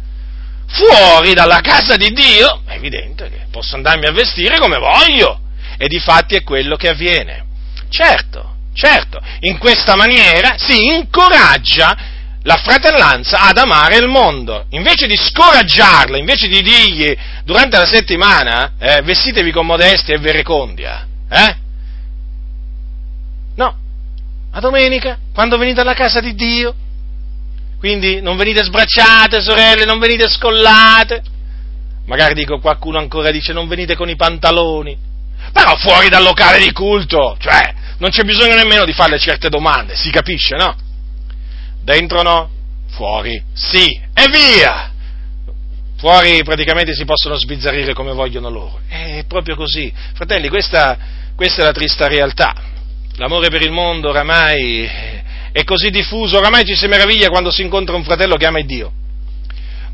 [0.65, 5.41] Fuori dalla casa di Dio è evidente che posso andarmi a vestire come voglio
[5.79, 7.45] e di fatti è quello che avviene.
[7.89, 11.97] Certo, Certo, in questa maniera si incoraggia
[12.43, 14.67] la fratellanza ad amare il mondo.
[14.69, 17.13] Invece di scoraggiarla, invece di dirgli
[17.43, 21.55] durante la settimana eh, vestitevi con modestia e verecondia, eh?
[23.55, 23.77] No,
[24.51, 26.73] a domenica, quando venite alla casa di Dio,
[27.79, 31.21] quindi non venite sbracciate, sorelle, non venite scollate.
[32.05, 35.08] Magari dico qualcuno ancora dice non venite con i pantaloni.
[35.51, 39.95] Però fuori dal locale di culto, cioè non c'è bisogno nemmeno di farle certe domande,
[39.95, 40.75] si capisce, no?
[41.83, 42.49] Dentro no,
[42.91, 44.91] fuori sì, e via!
[45.97, 48.79] Fuori praticamente si possono sbizzarrire come vogliono loro.
[48.87, 49.91] È proprio così.
[50.13, 50.97] Fratelli, questa,
[51.35, 52.55] questa è la trista realtà.
[53.17, 54.89] L'amore per il mondo oramai
[55.51, 58.93] è così diffuso, oramai ci si meraviglia quando si incontra un fratello che ama Dio.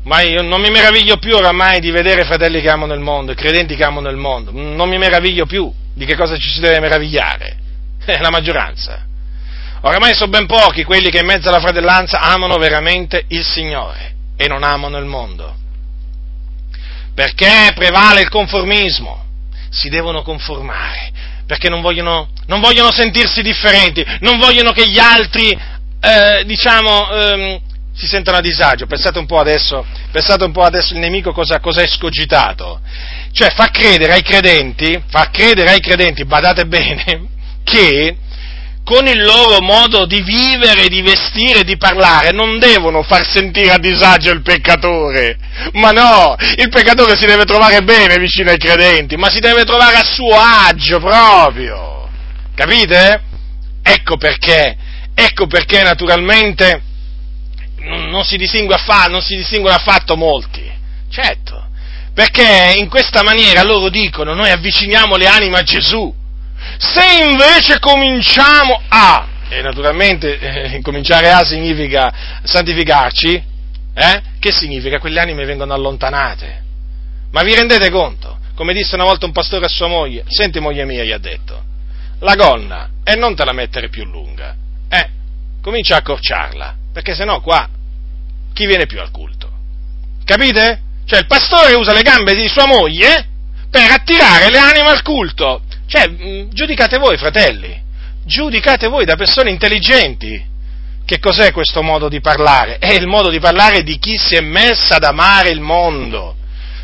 [0.06, 3.74] Ma io non mi meraviglio più oramai di vedere fratelli che amano il mondo, credenti
[3.74, 4.52] che amano il mondo.
[4.52, 7.56] Non mi meraviglio più di che cosa ci si deve meravigliare
[8.04, 9.04] è la maggioranza.
[9.80, 14.46] Oramai sono ben pochi quelli che in mezzo alla fratellanza amano veramente il Signore e
[14.46, 15.54] non amano il mondo.
[17.12, 19.24] Perché prevale il conformismo,
[19.70, 21.10] si devono conformare,
[21.46, 25.50] perché non vogliono, non vogliono sentirsi differenti, non vogliono che gli altri,
[26.00, 27.60] eh, diciamo, ehm,
[27.96, 28.86] si sentano a disagio.
[28.86, 32.80] Pensate un po' adesso, un po' adesso il nemico cosa, cosa è scogitato.
[33.32, 37.28] Cioè fa credere ai credenti, fa credere ai credenti, badate bene,
[37.64, 38.16] che
[38.84, 43.78] con il loro modo di vivere, di vestire, di parlare, non devono far sentire a
[43.78, 45.36] disagio il peccatore.
[45.72, 49.96] Ma no, il peccatore si deve trovare bene vicino ai credenti, ma si deve trovare
[49.96, 52.08] a suo agio proprio.
[52.54, 53.22] Capite?
[53.82, 54.76] Ecco perché,
[55.14, 56.80] ecco perché naturalmente
[57.86, 58.36] non si,
[58.68, 60.70] affatto, non si distinguono affatto molti.
[61.08, 61.64] Certo,
[62.12, 66.14] perché in questa maniera loro dicono noi avviciniamo le anime a Gesù
[66.78, 73.42] se invece cominciamo a, e naturalmente eh, cominciare a significa santificarci,
[73.94, 74.22] eh?
[74.38, 74.98] che significa?
[74.98, 76.64] Quelle anime vengono allontanate.
[77.30, 78.38] Ma vi rendete conto?
[78.54, 81.62] Come disse una volta un pastore a sua moglie, senti moglie mia, gli ha detto,
[82.20, 84.54] la gonna, e non te la mettere più lunga,
[84.88, 85.08] eh,
[85.60, 87.68] comincia a accorciarla, perché sennò qua
[88.56, 89.50] chi viene più al culto?
[90.24, 90.80] Capite?
[91.04, 93.28] Cioè il pastore usa le gambe di sua moglie
[93.70, 95.60] per attirare le anime al culto.
[95.86, 97.84] Cioè, mm, giudicate voi, fratelli.
[98.24, 100.54] giudicate voi da persone intelligenti.
[101.04, 102.78] Che cos'è questo modo di parlare?
[102.78, 106.34] È il modo di parlare di chi si è messa ad amare il mondo.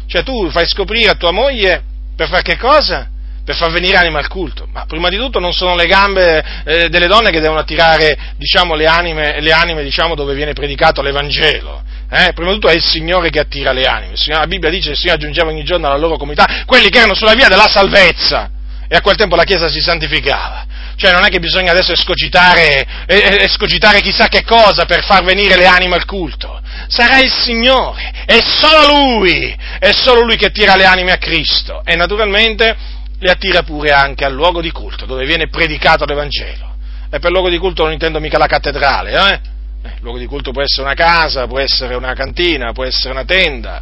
[0.06, 1.82] Cioè tu fai scoprire a tua moglie
[2.14, 3.08] per fare che cosa?
[3.44, 4.68] Per far venire anima al culto.
[4.72, 8.74] Ma prima di tutto non sono le gambe eh, delle donne che devono attirare diciamo,
[8.74, 11.82] le anime, le anime diciamo, dove viene predicato l'Evangelo.
[12.08, 12.32] Eh?
[12.34, 14.14] Prima di tutto è il Signore che attira le anime.
[14.26, 17.14] La Bibbia dice che il Signore aggiungeva ogni giorno alla loro comunità quelli che erano
[17.14, 18.50] sulla via della salvezza.
[18.86, 20.66] E a quel tempo la Chiesa si santificava.
[20.96, 25.66] Cioè non è che bisogna adesso escogitare, escogitare chissà che cosa per far venire le
[25.66, 26.60] anime al culto.
[26.86, 31.80] Sarà il Signore, è solo Lui, è solo Lui che attira le anime a Cristo.
[31.84, 32.76] E naturalmente
[33.22, 36.74] le attira pure anche al luogo di culto, dove viene predicato l'Evangelo.
[37.08, 39.40] E per luogo di culto non intendo mica la cattedrale, eh?
[39.88, 43.24] eh luogo di culto può essere una casa, può essere una cantina, può essere una
[43.24, 43.80] tenda.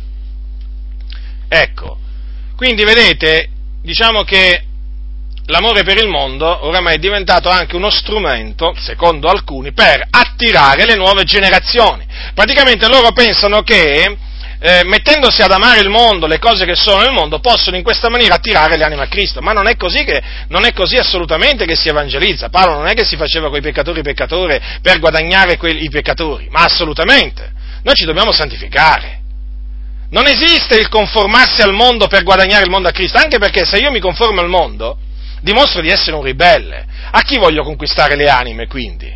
[1.48, 1.98] Ecco,
[2.54, 3.48] quindi vedete,
[3.80, 4.62] diciamo che
[5.46, 10.96] l'amore per il mondo oramai è diventato anche uno strumento, secondo alcuni, per attirare le
[10.96, 12.04] nuove generazioni.
[12.34, 14.18] Praticamente loro pensano che
[14.62, 18.10] eh, mettendosi ad amare il mondo, le cose che sono nel mondo, possono in questa
[18.10, 19.40] maniera attirare le anime a Cristo.
[19.40, 22.50] Ma non è così, che, non è così assolutamente che si evangelizza.
[22.50, 26.48] Paolo non è che si faceva con i peccatori peccatori per guadagnare quelli, i peccatori,
[26.50, 27.50] ma assolutamente.
[27.82, 29.18] Noi ci dobbiamo santificare.
[30.10, 33.78] Non esiste il conformarsi al mondo per guadagnare il mondo a Cristo, anche perché se
[33.78, 34.98] io mi conformo al mondo,
[35.40, 36.84] dimostro di essere un ribelle.
[37.12, 39.10] A chi voglio conquistare le anime, quindi?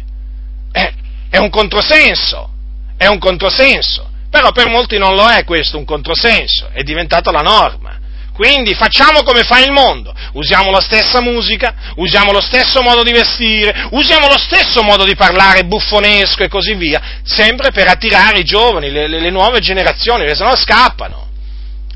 [0.73, 0.93] Eh,
[1.29, 2.49] è un controsenso,
[2.97, 4.13] è un controsenso.
[4.35, 8.01] Però per molti non lo è questo un controsenso, è diventato la norma.
[8.33, 13.13] Quindi facciamo come fa il mondo, usiamo la stessa musica, usiamo lo stesso modo di
[13.13, 18.45] vestire, usiamo lo stesso modo di parlare buffonesco e così via, sempre per attirare i
[18.45, 21.29] giovani, le, le, le nuove generazioni, perché sennò scappano.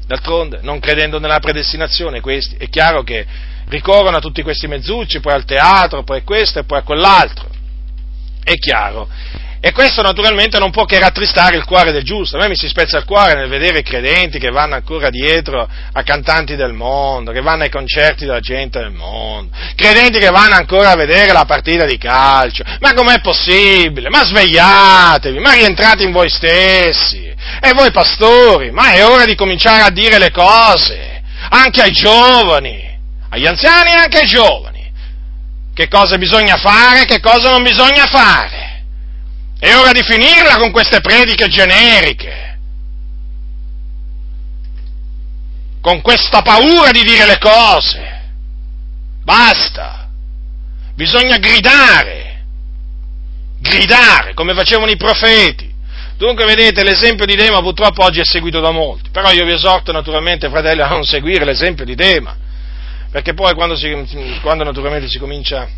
[0.07, 3.27] D'altronde, non credendo nella predestinazione, questi, è chiaro che
[3.66, 7.48] ricorrono a tutti questi mezzucci, poi al teatro, poi a questo e poi a quell'altro.
[8.44, 9.09] È chiaro.
[9.61, 12.37] E questo naturalmente non può che rattristare il cuore del giusto.
[12.37, 16.03] A me mi si spezza il cuore nel vedere credenti che vanno ancora dietro a
[16.03, 20.90] cantanti del mondo, che vanno ai concerti della gente del mondo, credenti che vanno ancora
[20.90, 22.62] a vedere la partita di calcio.
[22.81, 24.09] Ma com'è possibile?
[24.09, 27.27] Ma svegliatevi, ma rientrate in voi stessi.
[27.61, 32.88] E voi pastori, ma è ora di cominciare a dire le cose, anche ai giovani
[33.31, 34.92] agli anziani e anche ai giovani.
[35.75, 38.67] Che cosa bisogna fare, che cosa non bisogna fare.
[39.59, 42.59] È ora di finirla con queste prediche generiche.
[45.81, 48.21] Con questa paura di dire le cose.
[49.25, 50.09] Basta.
[50.94, 52.44] Bisogna gridare.
[53.59, 55.75] Gridare, come facevano i profeti.
[56.16, 59.92] Dunque, vedete, l'esempio di Dema purtroppo oggi è seguito da molti, però io vi esorto
[59.92, 62.37] naturalmente, fratelli, a non seguire l'esempio di Dema
[63.11, 65.68] perché poi quando, si, quando naturalmente si comincia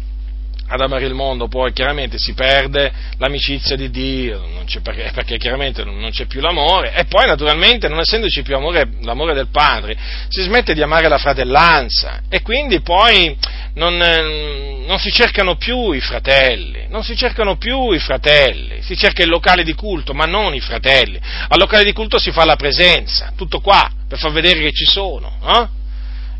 [0.72, 4.40] ad amare il mondo, poi chiaramente si perde l'amicizia di Dio,
[4.83, 9.35] perché, perché, chiaramente non c'è più l'amore, e poi naturalmente non essendoci più amore, l'amore
[9.35, 9.96] del Padre,
[10.28, 13.37] si smette di amare la fratellanza, e quindi poi
[13.74, 19.24] non, non, si cercano più i fratelli, non si cercano più i fratelli, si cerca
[19.24, 21.20] il locale di culto, ma non i fratelli.
[21.48, 24.85] Al locale di culto si fa la presenza, tutto qua, per far vedere che ci
[24.85, 25.78] sono, eh?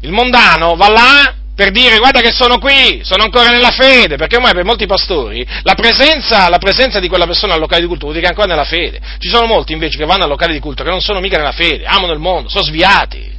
[0.03, 4.37] Il mondano va là per dire guarda che sono qui, sono ancora nella fede, perché
[4.37, 8.07] ormai per molti pastori la presenza, la presenza, di quella persona al locale di culto
[8.07, 8.99] vuol dire che è ancora nella fede.
[9.19, 11.53] Ci sono molti invece che vanno al locale di culto che non sono mica nella
[11.53, 13.31] fede, amano il mondo, sono sviati.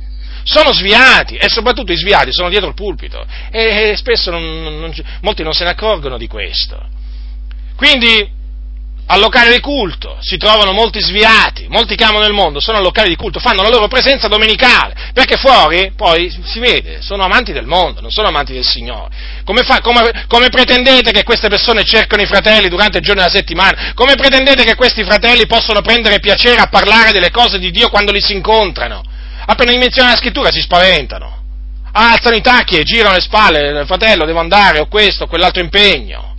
[0.43, 4.43] Sono sviati e soprattutto i sviati sono dietro il pulpito e, e spesso non,
[4.79, 6.79] non, molti non se ne accorgono di questo.
[7.75, 8.29] Quindi
[9.11, 12.83] al locale di culto si trovano molti sviati, molti che amano il mondo, sono al
[12.83, 17.51] locale di culto, fanno la loro presenza domenicale, perché fuori poi si vede, sono amanti
[17.51, 19.13] del mondo, non sono amanti del Signore.
[19.43, 23.33] Come, fa, come, come pretendete che queste persone cercano i fratelli durante il giorno della
[23.33, 23.91] settimana?
[23.95, 28.13] Come pretendete che questi fratelli possano prendere piacere a parlare delle cose di Dio quando
[28.13, 29.03] li si incontrano?
[29.45, 31.43] Appena menziona la scrittura si spaventano,
[31.91, 36.30] alzano i tacchi e girano le spalle, fratello devo andare, ho questo, o quell'altro impegno.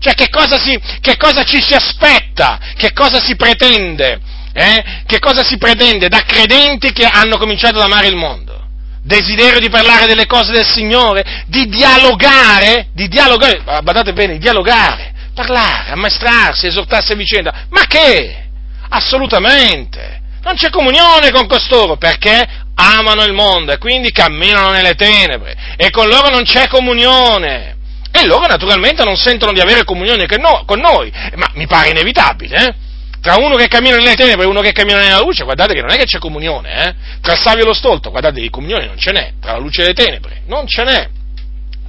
[0.00, 2.58] Cioè che cosa, si, che cosa ci si aspetta?
[2.76, 4.20] Che cosa si pretende?
[4.52, 5.02] Eh?
[5.06, 8.66] Che cosa si pretende da credenti che hanno cominciato ad amare il mondo?
[9.02, 11.44] Desiderio di parlare delle cose del Signore?
[11.46, 12.88] Di dialogare?
[12.92, 13.62] Di dialogare?
[13.82, 17.66] Badate bene, di dialogare, parlare, ammaestrarsi, esortarsi a vicenda.
[17.70, 18.48] Ma che?
[18.90, 20.20] Assolutamente!
[20.42, 25.90] Non c'è comunione con costoro perché amano il mondo e quindi camminano nelle tenebre e
[25.90, 27.76] con loro non c'è comunione.
[28.20, 32.74] E loro naturalmente non sentono di avere comunione con noi, ma mi pare inevitabile, eh?
[33.20, 35.90] Tra uno che cammina nelle tenebre e uno che cammina nella luce, guardate che non
[35.90, 36.94] è che c'è comunione, eh?
[37.20, 39.82] Tra il savio e lo stolto, guardate di comunione non ce n'è, tra la luce
[39.82, 41.08] e le tenebre, non ce n'è,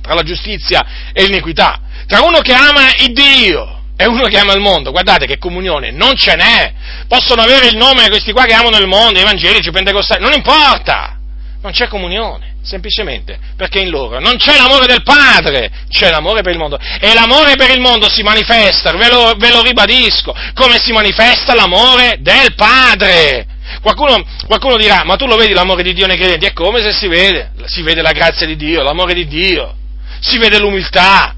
[0.02, 1.82] tra la giustizia e l'iniquità.
[2.06, 5.92] tra uno che ama il Dio e uno che ama il mondo, guardate che comunione
[5.92, 6.74] non ce n'è.
[7.08, 11.18] Possono avere il nome questi qua che amano il mondo, evangelici, pentecostali, non importa.
[11.62, 16.54] Non c'è comunione, semplicemente perché in loro non c'è l'amore del Padre, c'è l'amore per
[16.54, 16.78] il mondo.
[16.78, 21.56] E l'amore per il mondo si manifesta, ve lo, ve lo ribadisco, come si manifesta
[21.56, 23.45] l'amore del Padre.
[23.82, 26.48] Qualcuno, qualcuno, dirà, ma tu lo vedi l'amore di Dio nei credenti?
[26.48, 29.76] È come se si vede, si vede la grazia di Dio, l'amore di Dio,
[30.19, 31.36] si vede l'umiltà,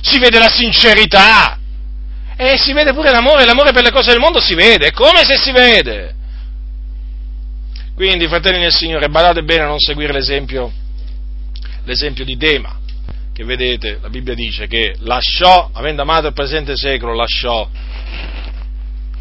[0.00, 1.58] si vede la sincerità,
[2.36, 5.24] e si vede pure l'amore, l'amore per le cose del mondo si vede, è come
[5.24, 6.15] se si vede.
[7.96, 10.70] Quindi, fratelli nel Signore, badate bene a non seguire l'esempio,
[11.84, 12.78] l'esempio di Dema,
[13.32, 17.66] che vedete, la Bibbia dice che lasciò, avendo amato il presente secolo, lasciò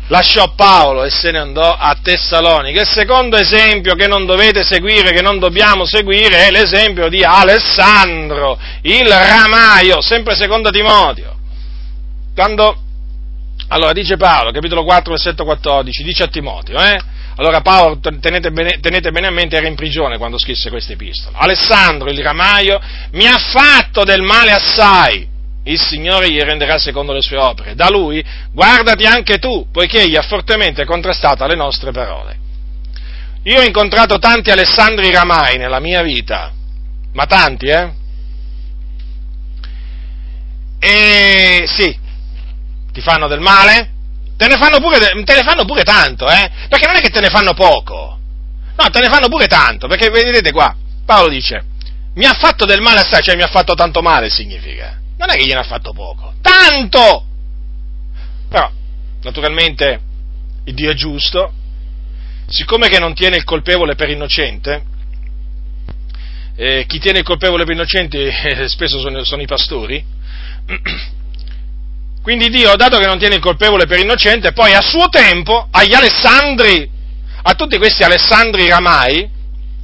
[0.07, 2.81] lasciò Paolo e se ne andò a Tessalonica.
[2.81, 8.59] Il secondo esempio che non dovete seguire, che non dobbiamo seguire, è l'esempio di Alessandro,
[8.81, 11.33] il ramaio, sempre secondo Timoteo.
[12.35, 12.77] Quando,
[13.69, 17.13] allora dice Paolo, capitolo 4, versetto 14, dice a Timoteo, eh?
[17.37, 21.37] Allora Paolo, tenete bene, tenete bene, a mente, era in prigione quando scrisse questa epistola.
[21.39, 22.79] Alessandro, il ramaio,
[23.11, 25.33] mi ha fatto del male assai
[25.65, 27.75] il Signore gli renderà secondo le sue opere.
[27.75, 32.37] Da lui guardati anche tu, poiché egli ha fortemente contrastato le nostre parole.
[33.43, 36.51] Io ho incontrato tanti Alessandri Ramai nella mia vita,
[37.13, 37.89] ma tanti, eh?
[40.79, 41.97] E sì,
[42.91, 43.93] ti fanno del male?
[44.37, 46.49] Te ne fanno pure, te ne fanno pure tanto, eh?
[46.67, 48.19] Perché non è che te ne fanno poco.
[48.77, 51.63] No, te ne fanno pure tanto, perché vedete qua, Paolo dice,
[52.15, 55.37] mi ha fatto del male assai, cioè mi ha fatto tanto male significa non è
[55.37, 57.25] che gliene ha fatto poco, tanto!
[58.49, 58.69] Però,
[59.21, 59.99] naturalmente,
[60.65, 61.53] il Dio è giusto,
[62.47, 64.83] siccome che non tiene il colpevole per innocente,
[66.57, 70.03] eh, chi tiene il colpevole per innocente eh, spesso sono, sono i pastori,
[72.25, 75.93] quindi Dio, dato che non tiene il colpevole per innocente, poi a suo tempo, agli
[75.93, 76.89] Alessandri,
[77.43, 79.29] a tutti questi Alessandri Ramai,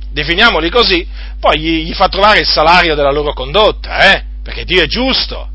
[0.10, 1.08] definiamoli così,
[1.40, 4.24] poi gli, gli fa trovare il salario della loro condotta, eh?
[4.42, 5.50] perché Dio è giusto.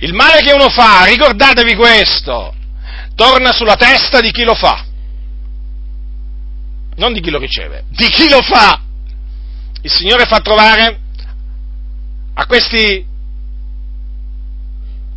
[0.00, 2.52] Il male che uno fa, ricordatevi questo,
[3.14, 4.84] torna sulla testa di chi lo fa,
[6.96, 8.80] non di chi lo riceve, di chi lo fa.
[9.82, 10.98] Il Signore fa trovare
[12.34, 13.06] a questi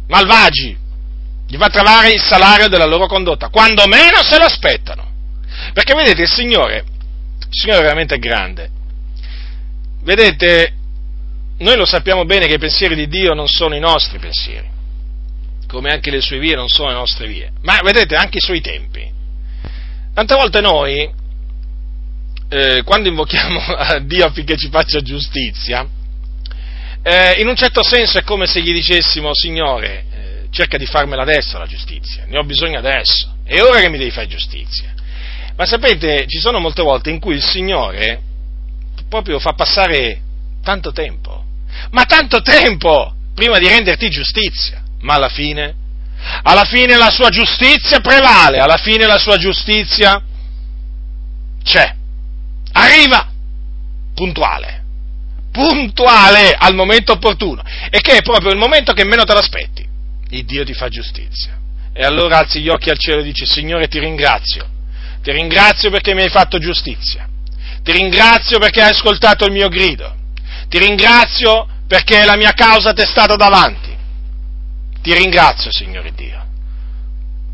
[0.07, 0.77] malvagi,
[1.51, 5.05] gli fa trovare il salario della loro condotta, quando meno se lo aspettano.
[5.73, 6.85] Perché vedete, il Signore,
[7.39, 8.69] il Signore è veramente grande.
[10.01, 10.73] Vedete,
[11.57, 14.65] noi lo sappiamo bene che i pensieri di Dio non sono i nostri pensieri,
[15.67, 18.61] come anche le sue vie non sono le nostre vie, ma vedete anche i suoi
[18.61, 19.11] tempi.
[20.13, 21.11] Tante volte noi,
[22.47, 25.85] eh, quando invochiamo a Dio affinché ci faccia giustizia,
[27.03, 30.05] eh, in un certo senso è come se gli dicessimo, Signore,
[30.51, 34.11] cerca di farmela adesso la giustizia, ne ho bisogno adesso, è ora che mi devi
[34.11, 34.93] fare giustizia.
[35.55, 38.21] Ma sapete, ci sono molte volte in cui il Signore
[39.09, 40.21] proprio fa passare
[40.63, 41.43] tanto tempo.
[41.91, 45.75] Ma tanto tempo prima di renderti giustizia, ma alla fine,
[46.43, 50.21] alla fine la sua giustizia prevale, alla fine la sua giustizia
[51.63, 51.95] c'è,
[52.73, 53.29] arriva,
[54.13, 54.83] puntuale,
[55.51, 59.80] puntuale al momento opportuno, e che è proprio il momento che meno te l'aspetti,
[60.31, 61.59] il Dio ti fa giustizia.
[61.93, 64.67] E allora alzi gli occhi al cielo e dici, Signore ti ringrazio,
[65.21, 67.27] ti ringrazio perché mi hai fatto giustizia,
[67.83, 70.15] ti ringrazio perché hai ascoltato il mio grido,
[70.69, 73.89] ti ringrazio perché la mia causa ti è stata davanti.
[75.01, 76.39] Ti ringrazio, Signore Dio.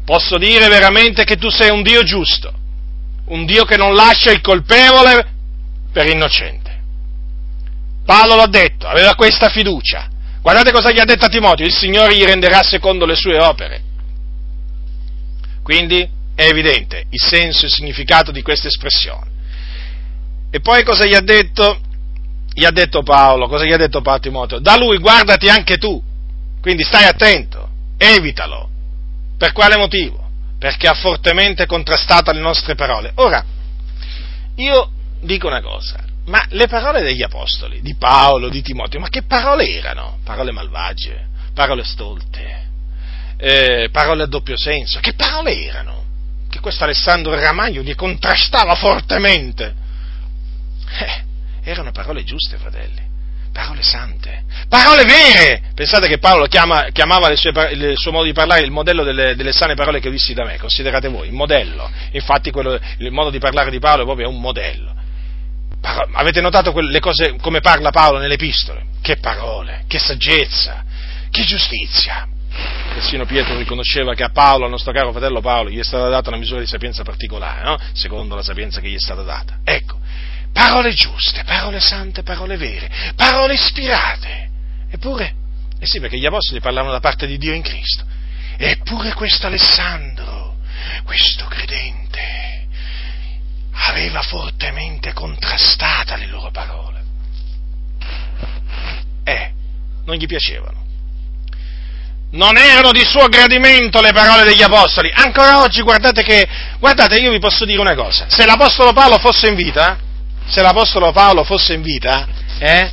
[0.06, 2.54] Posso dire veramente che tu sei un Dio giusto,
[3.26, 5.28] un Dio che non lascia il colpevole
[5.92, 6.80] per innocente.
[8.06, 10.08] Paolo l'ha detto, aveva questa fiducia.
[10.48, 13.82] Guardate cosa gli ha detto a Timoteo, il Signore gli renderà secondo le sue opere.
[15.62, 19.30] Quindi è evidente il senso e il significato di questa espressione.
[20.50, 21.82] E poi cosa gli ha detto?
[22.54, 24.60] gli ha detto Paolo, cosa gli ha detto Paolo a Timoteo?
[24.60, 26.02] Da lui guardati anche tu,
[26.62, 28.70] quindi stai attento, evitalo.
[29.38, 30.30] Per quale motivo?
[30.58, 33.12] Perché ha fortemente contrastato le nostre parole.
[33.16, 33.44] Ora,
[34.56, 39.24] io dico una cosa, ma le parole degli apostoli, di Paolo, di Timoteo, ma che
[39.24, 40.20] parole erano?
[40.24, 42.66] Parole malvagie, parole stolte,
[43.38, 46.04] eh, parole a doppio senso, che parole erano?
[46.50, 49.74] Che questo Alessandro Ramaglio li contrastava fortemente.
[51.00, 51.24] Eh,
[51.70, 53.02] erano parole giuste, fratelli,
[53.54, 55.62] parole sante, parole vere.
[55.76, 59.54] Pensate che Paolo chiama, chiamava sue, il suo modo di parlare il modello delle, delle
[59.54, 61.90] sane parole che dissi da me, considerate voi, il modello.
[62.12, 64.96] Infatti quello, il modo di parlare di Paolo è proprio un modello.
[65.82, 68.86] Avete notato le cose come parla Paolo nelle epistole?
[69.02, 70.84] Che parole, che saggezza,
[71.30, 72.28] Che giustizia!
[72.94, 76.30] Persino Pietro riconosceva che a Paolo, al nostro caro fratello Paolo, gli è stata data
[76.30, 77.78] una misura di sapienza particolare, no?
[77.94, 79.60] secondo la sapienza che gli è stata data.
[79.64, 80.00] Ecco,
[80.52, 84.50] parole giuste, parole sante, parole vere, parole ispirate.
[84.90, 85.34] Eppure,
[85.80, 88.04] eh sì, perché gli apostoli parlavano da parte di Dio in Cristo.
[88.58, 90.56] Eppure questo Alessandro,
[91.04, 92.47] questo credente,
[93.90, 97.04] aveva fortemente contrastata le loro parole.
[99.24, 99.52] Eh,
[100.06, 100.86] non gli piacevano
[102.30, 105.12] non erano di suo gradimento le parole degli apostoli.
[105.14, 106.48] Ancora oggi guardate che,
[106.80, 109.98] guardate, io vi posso dire una cosa, se l'apostolo Paolo fosse in vita,
[110.46, 112.28] se l'apostolo Paolo fosse in vita,
[112.60, 112.92] eh,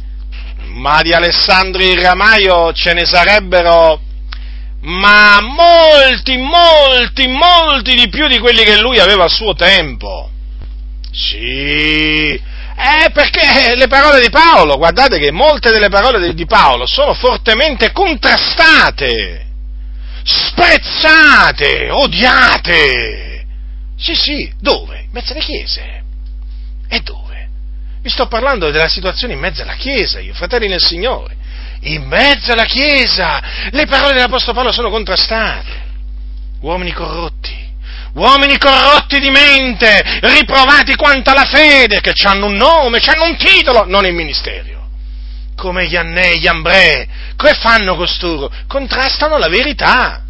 [0.69, 4.01] ma di Alessandro il Ramaio ce ne sarebbero,
[4.83, 10.31] ma molti, molti, molti di più di quelli che lui aveva a suo tempo.
[11.15, 12.35] Sì,
[12.77, 17.93] eh, perché le parole di Paolo, guardate che molte delle parole di Paolo sono fortemente
[17.93, 19.47] contrastate,
[20.25, 23.47] sprezzate, odiate.
[23.97, 25.03] Sì, sì, dove?
[25.03, 26.03] In mezzo alle chiese.
[26.89, 27.49] E dove?
[28.03, 31.37] Vi sto parlando della situazione in mezzo alla chiesa, io, fratelli nel Signore.
[31.83, 33.41] In mezzo alla chiesa
[33.71, 35.83] le parole dell'Apostolo Paolo sono contrastate.
[36.61, 37.64] Uomini corrotti,
[38.15, 43.85] uomini corrotti di mente, riprovati quanto alla fede, che hanno un nome, hanno un titolo,
[43.87, 44.89] non il ministero.
[45.57, 47.07] Come gli Annei, gli Ambrei,
[47.37, 48.51] che fanno costoro?
[48.67, 50.25] Contrastano la verità.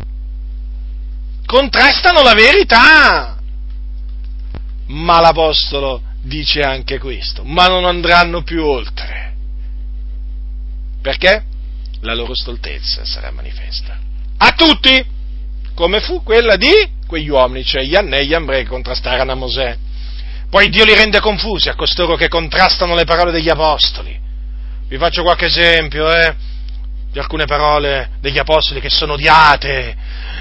[1.47, 3.37] Contrastano la verità.
[4.87, 9.35] Ma l'Apostolo dice anche questo, ma non andranno più oltre.
[11.01, 11.45] Perché?
[12.01, 13.99] La loro stoltezza sarà manifesta.
[14.39, 15.05] A tutti,
[15.75, 16.73] come fu quella di
[17.07, 19.77] quegli uomini, cioè gli Annei e gli Ambrei, che contrastarono a Mosè.
[20.49, 24.19] Poi Dio li rende confusi a costoro che contrastano le parole degli apostoli.
[24.89, 26.35] Vi faccio qualche esempio, eh,
[27.11, 29.97] di alcune parole degli apostoli che sono odiate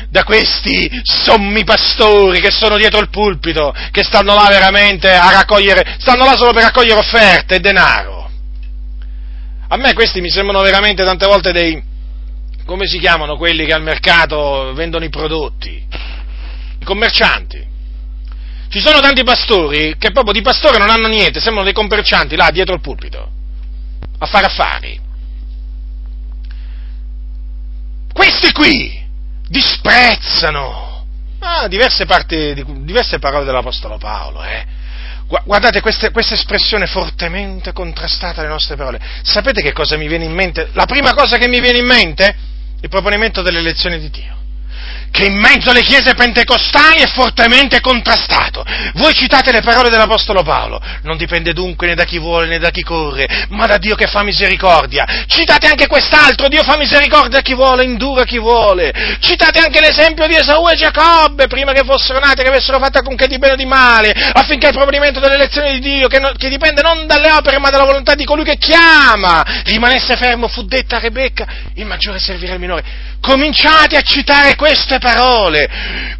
[0.10, 5.98] da questi sommi pastori che sono dietro il pulpito, che stanno là veramente a raccogliere,
[6.00, 8.30] stanno là solo per raccogliere offerte e denaro.
[9.68, 11.82] A me questi mi sembrano veramente tante volte dei,
[12.66, 16.11] come si chiamano quelli che al mercato vendono i prodotti?
[16.84, 17.72] i commercianti.
[18.70, 22.49] Ci sono tanti pastori che proprio di pastore non hanno niente, sembrano dei commercianti là
[22.51, 23.32] dietro il pulpito,
[24.20, 24.99] a fare affari.
[28.11, 29.01] Questi qui
[29.47, 31.05] disprezzano
[31.39, 34.82] ah, diverse, parti, diverse parole dell'Apostolo Paolo, eh.
[35.45, 38.99] Guardate questa, questa espressione fortemente contrastata alle nostre parole.
[39.24, 40.70] Sapete che cosa mi viene in mente?
[40.74, 42.36] La prima cosa che mi viene in mente?
[42.84, 44.43] Il proponimento delle lezioni di Dio
[45.14, 48.66] che in mezzo alle chiese pentecostali è fortemente contrastato.
[48.95, 52.72] Voi citate le parole dell'Apostolo Paolo, non dipende dunque né da chi vuole né da
[52.72, 55.05] chi corre, ma da Dio che fa misericordia.
[55.28, 58.91] Citate anche quest'altro, Dio fa misericordia a chi vuole, indura chi vuole.
[59.20, 63.28] Citate anche l'esempio di Esaù e Giacobbe, prima che fossero nati, che avessero fatto alcunché
[63.28, 66.49] di bene o di male, affinché il provvedimento delle elezioni di Dio, che, no, che
[66.49, 70.95] dipende non dalle opere ma dalla volontà di colui che chiama, rimanesse fermo, fu detta
[70.95, 71.45] a Rebecca,
[71.76, 73.11] il maggiore servirà il minore.
[73.22, 75.68] Cominciate a citare queste parole,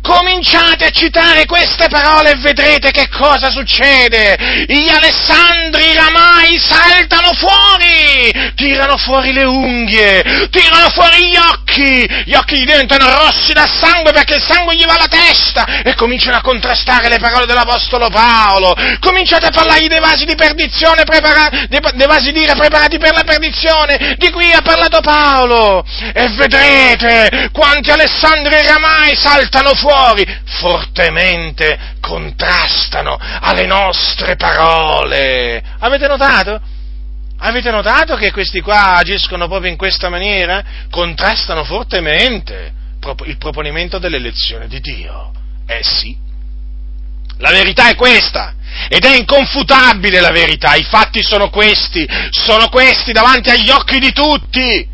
[0.01, 4.65] cominciate a citare queste parole e vedrete che cosa succede.
[4.67, 12.59] Gli Alessandri Ramai saltano fuori, tirano fuori le unghie, tirano fuori gli occhi, gli occhi
[12.59, 17.07] diventano rossi da sangue perché il sangue gli va alla testa e cominciano a contrastare
[17.07, 18.75] le parole dell'Apostolo Paolo.
[18.99, 23.13] Cominciate a parlargli dei vasi di perdizione, prepara- dei, dei vasi di ira preparati per
[23.13, 25.86] la perdizione, di cui ha parlato Paolo.
[26.13, 30.26] E vedrete quanti Alessandri Ramai saltano fuori,
[30.59, 35.61] fortemente contrastano alle nostre parole.
[35.78, 36.59] Avete notato?
[37.38, 40.63] Avete notato che questi qua agiscono proprio in questa maniera?
[40.89, 42.74] Contrastano fortemente
[43.26, 45.32] il proponimento dell'elezione di Dio.
[45.67, 46.17] Eh sì.
[47.38, 48.55] La verità è questa.
[48.88, 54.11] Ed è inconfutabile la verità, i fatti sono questi, sono questi davanti agli occhi di
[54.11, 54.89] tutti.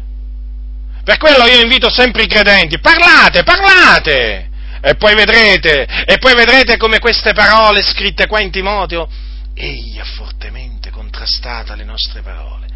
[1.03, 4.49] Per quello io invito sempre i credenti, parlate, parlate!
[4.81, 9.09] E poi vedrete, e poi vedrete come queste parole scritte qua in Timoteo,
[9.53, 12.67] egli ha fortemente contrastato le nostre parole.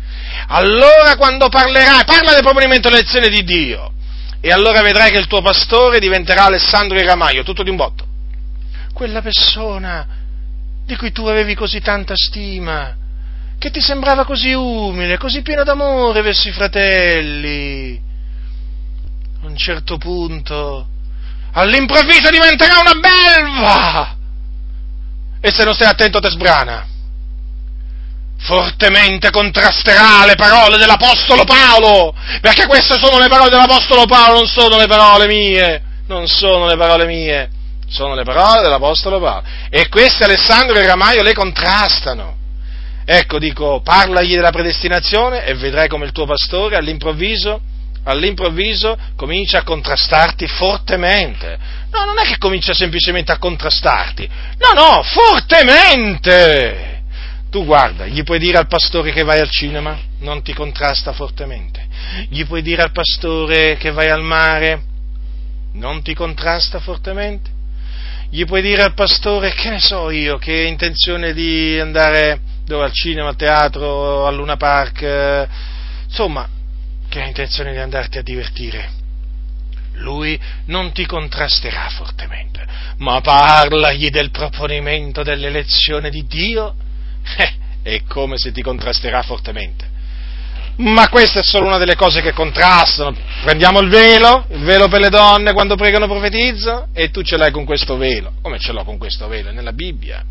[0.47, 3.93] Allora quando parlerai, parla del proponimento dell'elezione di Dio,
[4.41, 8.05] e allora vedrai che il tuo pastore diventerà Alessandro il tutto di un botto.
[8.93, 10.05] Quella persona
[10.85, 12.93] di cui tu avevi così tanta stima,
[13.57, 18.11] che ti sembrava così umile, così pieno d'amore verso i fratelli,
[19.43, 20.87] a un certo punto,
[21.51, 24.15] all'improvviso diventerà una belva!
[25.41, 26.87] E se non stai attento te sbrana.
[28.43, 34.77] fortemente contrasterà le parole dell'Apostolo Paolo, perché queste sono le parole dell'Apostolo Paolo, non sono
[34.77, 37.49] le parole mie, non sono le parole mie,
[37.87, 39.43] sono le parole dell'Apostolo Paolo.
[39.69, 42.35] E queste Alessandro e Ramaio le contrastano.
[43.05, 47.61] Ecco, dico, parlagli della predestinazione e vedrai come il tuo pastore all'improvviso,
[48.03, 51.57] all'improvviso comincia a contrastarti fortemente.
[51.91, 56.91] No, non è che comincia semplicemente a contrastarti, no, no, fortemente!
[57.49, 59.95] Tu guarda, gli puoi dire al pastore che vai al cinema?
[60.21, 61.85] Non ti contrasta fortemente.
[62.29, 64.81] Gli puoi dire al pastore che vai al mare?
[65.73, 67.51] Non ti contrasta fortemente?
[68.31, 72.85] Gli puoi dire al pastore, che ne so io, che hai intenzione di andare dove,
[72.85, 75.47] al cinema, al teatro, al Luna Park,
[76.05, 76.49] insomma,
[77.13, 78.89] che hai intenzione di andarti a divertire.
[79.97, 82.65] Lui non ti contrasterà fortemente,
[82.97, 86.73] ma parlagli del proponimento dell'elezione di Dio
[87.37, 87.53] eh,
[87.83, 89.91] è come se ti contrasterà fortemente.
[90.75, 93.15] Ma questa è solo una delle cose che contrastano.
[93.43, 97.51] Prendiamo il velo, il velo per le donne quando pregano profetizza, e tu ce l'hai
[97.51, 98.33] con questo velo.
[98.41, 99.49] Come ce l'ho con questo velo?
[99.49, 100.23] È nella Bibbia.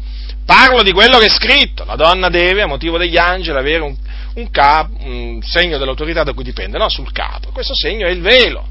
[0.45, 1.85] Parlo di quello che è scritto.
[1.85, 3.97] La donna deve, a motivo degli angeli, avere un,
[4.35, 6.89] un, capo, un segno dell'autorità da cui dipende, no?
[6.89, 7.51] Sul capo.
[7.53, 8.67] Questo segno è il velo.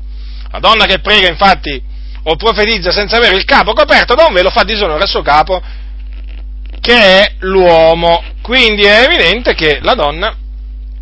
[0.52, 1.82] La donna che prega, infatti,
[2.24, 5.62] o profetizza senza avere il capo coperto da un velo fa disonore al suo capo
[6.82, 8.24] che è l'uomo.
[8.42, 10.36] Quindi è evidente che la donna,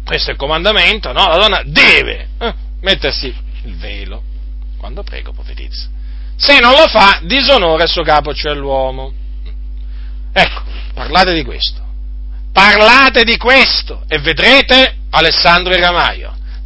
[0.10, 1.28] questo è il comandamento, no?
[1.28, 3.28] La donna deve eh, mettersi
[3.66, 4.24] il velo
[4.80, 5.88] quando prego profetizza.
[6.36, 9.14] Se non lo fa, disonora il suo capo, cioè l'uomo.
[10.34, 10.64] Ecco,
[10.96, 11.80] parlate di questo.
[12.52, 15.80] Parlate di questo e vedrete Alessandro e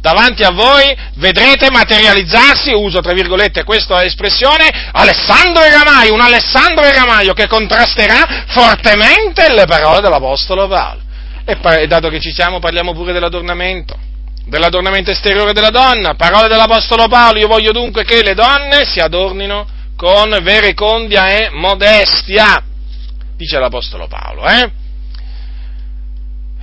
[0.00, 7.34] davanti a voi vedrete materializzarsi, uso tra virgolette questa espressione, Alessandro Eramaio, un Alessandro Eramaio
[7.34, 11.02] che contrasterà fortemente le parole dell'Apostolo Paolo.
[11.46, 13.98] E dato che ci siamo, parliamo pure dell'adornamento,
[14.46, 19.66] dell'adornamento esteriore della donna, parole dell'Apostolo Paolo, io voglio dunque che le donne si adornino
[19.94, 22.62] con verecondia e modestia,
[23.36, 24.70] dice l'Apostolo Paolo, eh?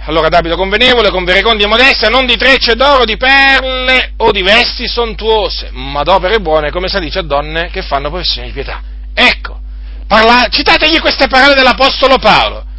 [0.05, 4.87] allora d'abito convenevole, con verecondia modesta, non di trecce d'oro, di perle o di vesti
[4.87, 8.81] sontuose, ma d'opere buone, come si dice a donne che fanno professione di pietà.
[9.13, 9.59] Ecco,
[10.07, 12.69] parla, citategli queste parole dell'Apostolo Paolo.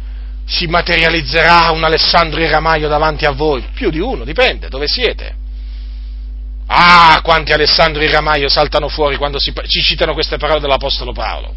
[0.45, 5.35] Si materializzerà un Alessandro Iramaio davanti a voi, più di uno, dipende dove siete.
[6.67, 11.53] Ah, quanti Alessandro Iramaio saltano fuori quando si, ci citano queste parole dell'Apostolo Paolo.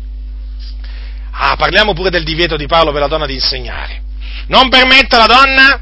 [1.33, 4.05] Ah, parliamo pure del divieto di Paolo per la donna di insegnare
[4.49, 5.81] non permette alla donna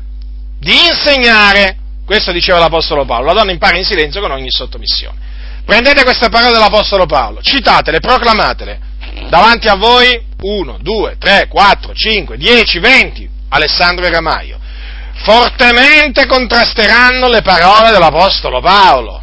[0.59, 1.77] di insegnare.
[2.05, 3.27] Questo diceva l'Apostolo Paolo.
[3.27, 5.33] La donna impara in silenzio con ogni sottomissione.
[5.65, 8.93] Prendete queste parole dell'Apostolo Paolo, citatele, proclamatele.
[9.29, 14.59] Davanti a voi, uno, due, tre, quattro, cinque, dieci, venti, Alessandro e Ramaio.
[15.23, 19.23] Fortemente contrasteranno le parole dell'Apostolo Paolo.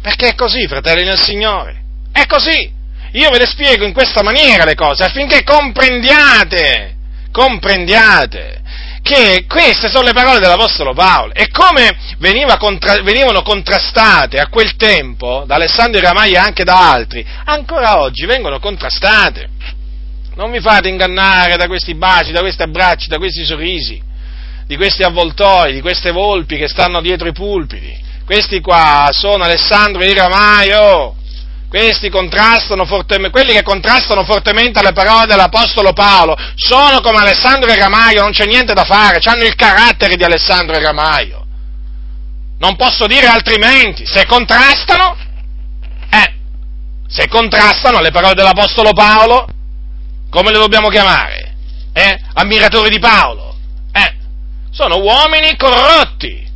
[0.00, 1.82] Perché è così, fratelli nel Signore.
[2.12, 2.72] È così.
[3.12, 6.96] Io ve le spiego in questa maniera le cose affinché comprendiate
[7.36, 8.62] comprendiate
[9.02, 14.74] che queste sono le parole dell'Apostolo Paolo e come veniva contra, venivano contrastate a quel
[14.76, 19.50] tempo da Alessandro Ramai e anche da altri, ancora oggi vengono contrastate.
[20.36, 23.98] Non vi fate ingannare da questi baci, da questi abbracci, da questi sorrisi,
[24.66, 28.04] di questi avvoltoi, di queste volpi che stanno dietro i pulpiti.
[28.22, 31.16] Questi qua sono Alessandro e Ramaio,
[31.70, 37.76] questi contrastano fortemente, quelli che contrastano fortemente alle parole dell'Apostolo Paolo sono come Alessandro e
[37.76, 41.46] Ramaio, non c'è niente da fare, hanno il carattere di Alessandro e Ramaio.
[42.58, 45.16] Non posso dire altrimenti, se contrastano,
[46.10, 46.34] eh,
[47.08, 49.46] se contrastano alle parole dell'Apostolo Paolo,
[50.30, 51.54] come le dobbiamo chiamare?
[51.92, 52.18] Eh?
[52.34, 53.56] Ammiratori di Paolo.
[53.92, 54.14] Eh?
[54.70, 56.46] Sono uomini corrotti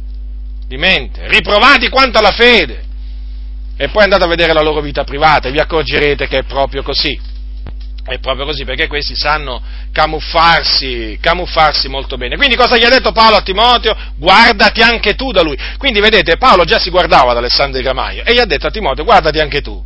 [0.66, 2.84] di mente, riprovati quanto alla fede
[3.76, 6.82] e poi andate a vedere la loro vita privata e vi accorgerete che è proprio
[6.82, 7.18] così.
[8.04, 12.36] È proprio così, perché questi sanno camuffarsi, camuffarsi molto bene.
[12.36, 13.96] Quindi cosa gli ha detto Paolo a Timoteo?
[14.16, 15.56] Guardati anche tu da lui.
[15.78, 19.04] Quindi vedete, Paolo già si guardava da Alessandro Gramaio e gli ha detto a Timoteo,
[19.04, 19.82] guardati anche tu.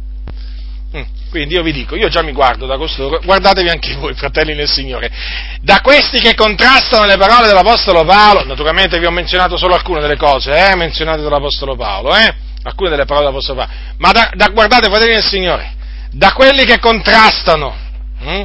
[1.34, 4.68] Quindi io vi dico, io già mi guardo da costoro, guardatevi anche voi, fratelli nel
[4.68, 5.10] Signore.
[5.62, 10.16] Da questi che contrastano le parole dell'Apostolo Paolo, naturalmente vi ho menzionato solo alcune delle
[10.16, 12.32] cose, eh, menzionate dall'Apostolo Paolo, eh
[12.62, 15.74] alcune delle parole dell'Apostolo Paolo, ma da, da, guardate, fratelli del Signore,
[16.12, 17.74] da quelli che contrastano
[18.20, 18.44] hm,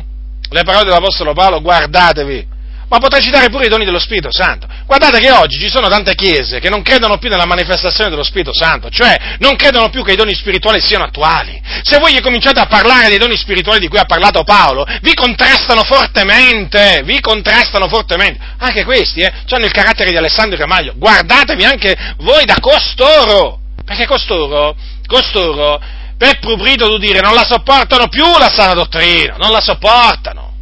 [0.49, 2.47] le parole dell'Apostolo Paolo, guardatevi,
[2.89, 4.67] ma potrei citare pure i doni dello Spirito Santo.
[4.85, 8.53] Guardate che oggi ci sono tante chiese che non credono più nella manifestazione dello Spirito
[8.53, 11.61] Santo, cioè non credono più che i doni spirituali siano attuali.
[11.83, 15.13] Se voi gli cominciate a parlare dei doni spirituali di cui ha parlato Paolo, vi
[15.13, 18.43] contrastano fortemente, vi contrastano fortemente.
[18.57, 20.93] Anche questi, eh, hanno il carattere di Alessandro Camaglio.
[20.95, 24.75] Guardatevi anche voi da costoro, perché costoro,
[25.05, 25.79] costoro,
[26.17, 30.53] per prubrito dire, non la sopportano più la sana dottrina, non la sopportano.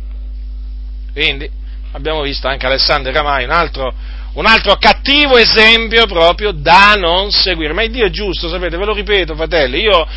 [1.13, 1.49] Quindi,
[1.97, 3.93] abbiamo visto anche Alessandro Camai, un altro,
[4.33, 7.73] un altro cattivo esempio proprio da non seguire.
[7.73, 10.07] Ma il Dio è giusto, sapete, ve lo ripeto, fratelli, io,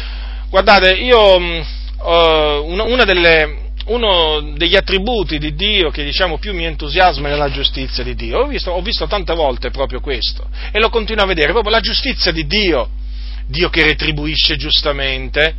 [0.49, 7.35] guardate, io, uh, delle, uno degli attributi di Dio che diciamo più mi entusiasma è
[7.35, 8.41] la giustizia di Dio.
[8.41, 11.81] Ho visto, ho visto, tante volte proprio questo e lo continuo a vedere, proprio la
[11.81, 12.89] giustizia di Dio.
[13.47, 15.55] Dio che retribuisce giustamente,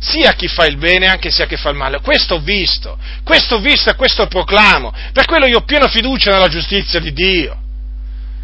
[0.00, 2.00] sia a chi fa il bene anche sia a chi fa il male.
[2.00, 4.92] Questo ho visto, questo ho visto e questo proclamo.
[5.12, 7.56] Per quello io ho piena fiducia nella giustizia di Dio.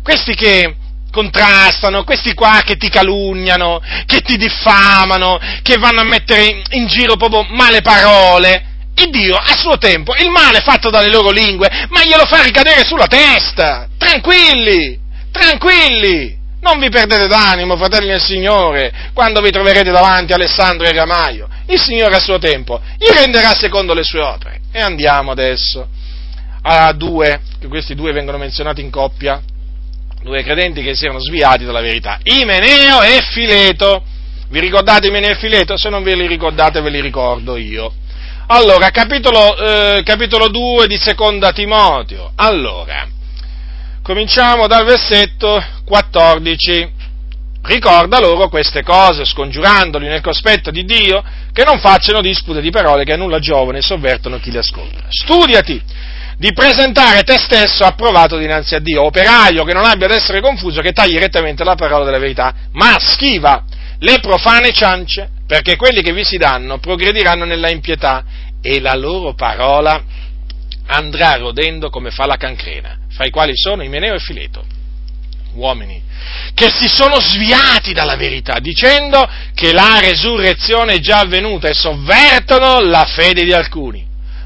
[0.03, 0.77] Questi che
[1.11, 7.17] contrastano, questi qua che ti calunniano, che ti diffamano, che vanno a mettere in giro
[7.17, 8.75] proprio male parole.
[8.99, 12.85] Il Dio a suo tempo il male fatto dalle loro lingue, ma glielo fa ricadere
[12.85, 13.89] sulla testa.
[13.97, 14.99] Tranquilli,
[15.31, 16.36] tranquilli.
[16.67, 21.47] Non vi perdete d'animo, fratelli del Signore, quando vi troverete davanti Alessandro e Ramaio.
[21.67, 24.59] Il Signore a suo tempo gli renderà secondo le sue opere.
[24.73, 25.87] E andiamo adesso
[26.63, 29.41] a due, che questi due vengono menzionati in coppia,
[30.25, 34.03] due credenti che si erano sviati dalla verità, Imeneo e Fileto.
[34.49, 35.77] Vi ricordate Imeneo e Fileto?
[35.77, 37.93] Se non ve li ricordate ve li ricordo io.
[38.49, 42.33] Allora, capitolo, eh, capitolo 2 di seconda Timoteo.
[42.35, 43.07] Allora,
[44.07, 46.95] cominciamo dal versetto 14.
[47.63, 53.03] Ricorda loro queste cose, scongiurandoli nel cospetto di Dio, che non facciano dispute di parole
[53.03, 55.07] che a nulla giovane sovvertono chi li ascolta.
[55.09, 55.83] Studiati
[56.39, 60.83] di presentare te stesso approvato dinanzi a Dio, operaio che non abbia ad essere confuso,
[60.83, 63.65] che tagli rettamente la parola della verità, ma schiva
[63.99, 68.23] le profane ciance, perché quelli che vi si danno progrediranno nella impietà
[68.63, 70.01] e la loro parola
[70.87, 74.65] andrà rodendo come fa la cancrena fra i quali sono Imeneo e Fileto,
[75.55, 76.03] uomini
[76.55, 82.81] che si sono sviati dalla verità, dicendo che la resurrezione è già avvenuta e sovvertono
[82.81, 84.05] la fede di alcuni.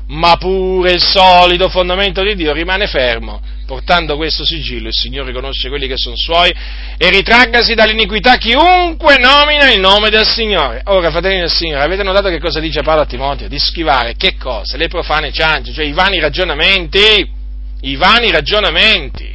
[0.08, 5.68] Ma pure il solido fondamento di Dio rimane fermo, portando questo sigillo, il Signore conosce
[5.68, 6.50] quelli che sono suoi,
[6.98, 10.82] e ritraggasi dall'iniquità chiunque nomina il nome del Signore.
[10.86, 13.46] Ora, fratelli del Signore, avete notato che cosa dice Paolo a Timoteo?
[13.46, 14.76] Di schivare che cosa?
[14.76, 17.38] Le profane ciance, cioè i vani ragionamenti
[17.82, 19.32] i vani ragionamenti,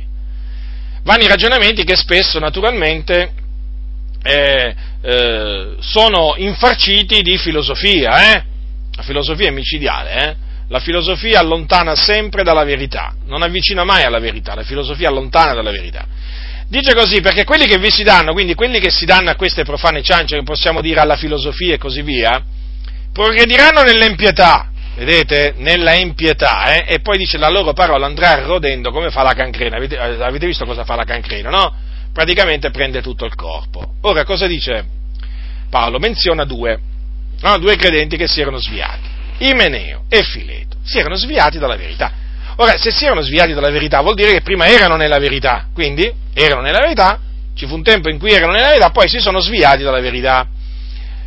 [1.03, 3.31] vani ragionamenti che spesso naturalmente
[4.21, 8.43] eh, eh, sono infarciti di filosofia, eh?
[8.95, 10.35] la filosofia è micidiale, eh?
[10.67, 15.71] La filosofia allontana sempre dalla verità, non avvicina mai alla verità, la filosofia allontana dalla
[15.71, 16.05] verità.
[16.67, 19.63] Dice così perché quelli che vi si danno, quindi quelli che si danno a queste
[19.63, 22.43] profane ciance, che possiamo dire alla filosofia e così via,
[23.13, 26.95] progrediranno nell'empietà, vedete, nella impietà, eh?
[26.95, 29.77] e poi dice la loro parola andrà rodendo come fa la cancrena.
[29.77, 31.73] Avete, eh, avete, visto cosa fa la cancrena, no?
[32.11, 33.95] Praticamente prende tutto il corpo.
[34.01, 34.83] Ora cosa dice
[35.69, 35.99] Paolo?
[35.99, 36.79] Menziona due,
[37.41, 37.57] no?
[37.59, 39.07] due credenti che si erano sviati,
[39.39, 42.11] Imeneo e Fileto, si erano sviati dalla verità.
[42.57, 46.11] Ora, se si erano sviati dalla verità, vuol dire che prima erano nella verità, quindi
[46.33, 47.19] erano nella verità,
[47.53, 50.47] ci fu un tempo in cui erano nella verità, poi si sono sviati dalla verità.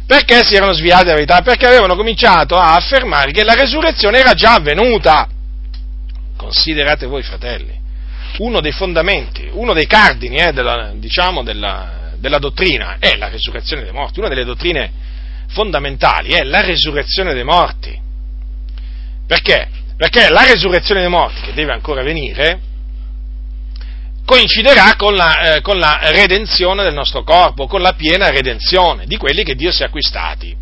[0.06, 1.42] Perché si erano sviati dalla verità?
[1.42, 5.28] Perché avevano cominciato a affermare che la resurrezione era già avvenuta.
[6.34, 7.78] Considerate voi, fratelli,
[8.38, 13.82] uno dei fondamenti, uno dei cardini eh, della, diciamo, della, della dottrina è la resurrezione
[13.82, 14.92] dei morti, una delle dottrine
[15.49, 17.99] fondamentali è la resurrezione dei morti.
[19.26, 19.68] Perché?
[19.96, 22.61] Perché la resurrezione dei morti, che deve ancora venire,
[24.24, 29.16] coinciderà con la, eh, con la, redenzione del nostro corpo, con la piena redenzione di
[29.16, 30.55] quelli che Dio si è acquistati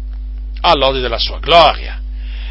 [0.60, 2.00] all'ode della sua gloria.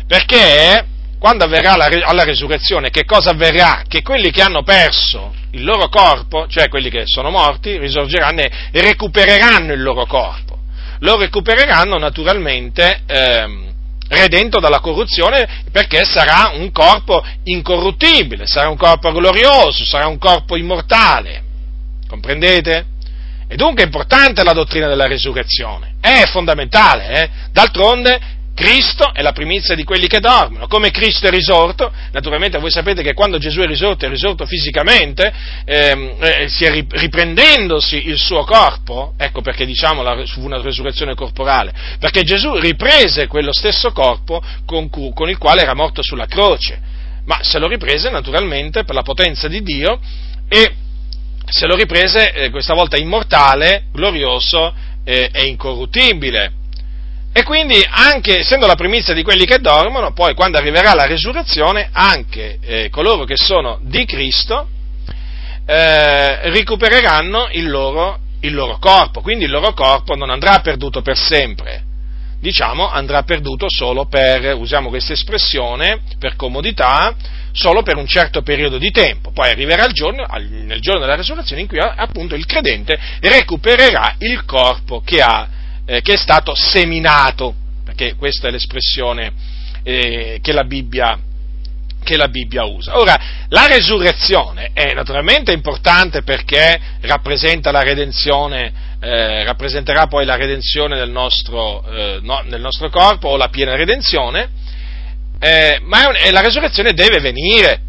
[0.05, 0.85] Perché
[1.17, 3.83] quando avverrà la, alla resurrezione, che cosa avverrà?
[3.87, 8.51] Che quelli che hanno perso il loro corpo, cioè quelli che sono morti, risorgeranno e
[8.71, 10.54] recupereranno il loro corpo.
[10.99, 13.01] Lo recupereranno naturalmente.
[13.05, 13.73] Ehm,
[14.07, 20.55] redento dalla corruzione perché sarà un corpo incorruttibile, sarà un corpo glorioso, sarà un corpo
[20.55, 21.43] immortale.
[22.07, 22.85] Comprendete?
[23.47, 27.29] E dunque è importante la dottrina della risurrezione, è fondamentale, eh?
[27.51, 28.19] d'altronde
[28.55, 33.03] Cristo è la primizia di quelli che dormono, come Cristo è risorto, naturalmente voi sapete
[33.03, 35.31] che quando Gesù è risorto, è risorto fisicamente,
[35.65, 42.23] ehm, eh, riprendendosi il suo corpo, ecco perché diciamo la, fu una resurrezione corporale, perché
[42.23, 46.79] Gesù riprese quello stesso corpo con, con il quale era morto sulla croce,
[47.25, 49.99] ma se lo riprese naturalmente per la potenza di Dio
[50.47, 50.75] e
[51.45, 56.63] se lo riprese eh, questa volta immortale, glorioso eh, e incorruttibile.
[57.37, 61.89] E quindi, anche essendo la primizia di quelli che dormono, poi quando arriverà la risurrezione,
[61.91, 64.69] anche eh, coloro che sono di Cristo
[65.65, 71.17] eh, recupereranno il loro, il loro corpo, quindi il loro corpo non andrà perduto per
[71.17, 71.83] sempre,
[72.39, 77.13] diciamo andrà perduto solo per, usiamo questa espressione, per comodità,
[77.51, 79.33] solo per un certo periodo di tempo.
[79.33, 84.45] Poi arriverà il giorno, nel giorno della resurrezione in cui appunto il credente recupererà il
[84.45, 85.49] corpo che ha
[85.85, 89.31] eh, che è stato seminato, perché questa è l'espressione
[89.83, 91.17] eh, che, la Bibbia,
[92.03, 92.97] che la Bibbia usa.
[92.97, 93.19] Ora,
[93.49, 101.11] la resurrezione è naturalmente importante perché rappresenta la redenzione, eh, rappresenterà poi la redenzione del
[101.11, 104.49] nostro, eh, no, del nostro, corpo o la piena redenzione,
[105.39, 107.81] eh, ma un, la resurrezione deve venire,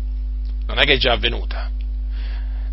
[0.66, 1.70] non è che è già avvenuta.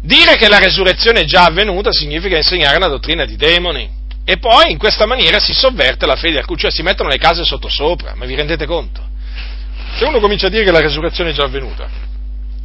[0.02, 3.90] Dire che la resurrezione è già avvenuta significa insegnare una dottrina di demoni.
[4.26, 8.16] E poi in questa maniera si sovverte la fede cioè si mettono le case sottosopra,
[8.16, 9.02] ma vi rendete conto?
[9.98, 11.90] Se uno comincia a dire che la resurrezione è già avvenuta,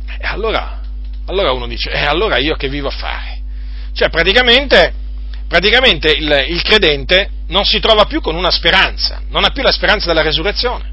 [0.07, 0.81] e allora,
[1.27, 3.41] allora uno dice, e allora io che vivo a fare?
[3.93, 4.95] Cioè praticamente,
[5.49, 9.73] praticamente il, il credente non si trova più con una speranza, non ha più la
[9.73, 10.93] speranza della resurrezione,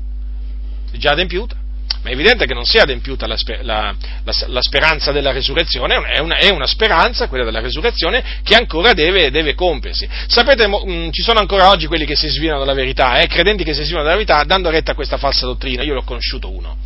[0.91, 1.63] è già adempiuta
[2.05, 6.19] ma è evidente che non sia adempiuta la, la, la, la speranza della resurrezione, è
[6.19, 10.07] una, è una, speranza, quella della resurrezione, che ancora deve, deve compiersi.
[10.27, 13.63] Sapete, mh, mm, ci sono ancora oggi quelli che si sviano dalla verità, eh, credenti
[13.63, 16.77] che si sviano dalla verità, dando retta a questa falsa dottrina, io l'ho conosciuto uno,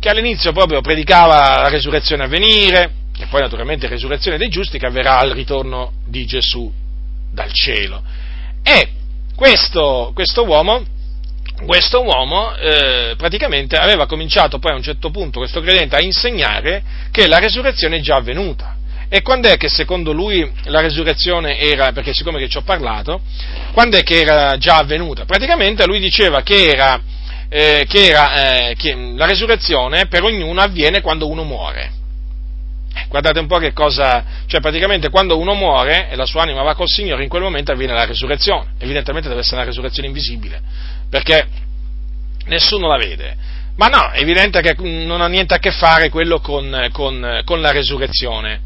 [0.00, 4.86] che all'inizio proprio predicava la resurrezione a venire, e poi naturalmente resurrezione dei giusti che
[4.86, 6.72] avverrà al ritorno di Gesù
[7.30, 8.02] dal cielo.
[8.62, 8.88] E
[9.36, 10.82] questo, questo uomo
[11.66, 16.82] questo uomo eh, praticamente aveva cominciato poi a un certo punto, questo credente, a insegnare
[17.10, 18.76] che la resurrezione è già avvenuta.
[19.08, 23.20] E quando è che secondo lui la resurrezione era, perché siccome che ci ho parlato,
[23.72, 25.26] quando è che era già avvenuta?
[25.26, 26.98] Praticamente lui diceva che, era,
[27.50, 32.00] eh, che, era, eh, che la resurrezione per ognuno avviene quando uno muore.
[33.08, 36.74] Guardate un po' che cosa, cioè praticamente quando uno muore e la sua anima va
[36.74, 38.72] col Signore, in quel momento avviene la resurrezione.
[38.78, 40.62] Evidentemente deve essere una resurrezione invisibile,
[41.12, 41.46] perché
[42.46, 43.36] nessuno la vede.
[43.76, 47.60] Ma no, è evidente che non ha niente a che fare quello con, con, con
[47.60, 48.60] la resurrezione.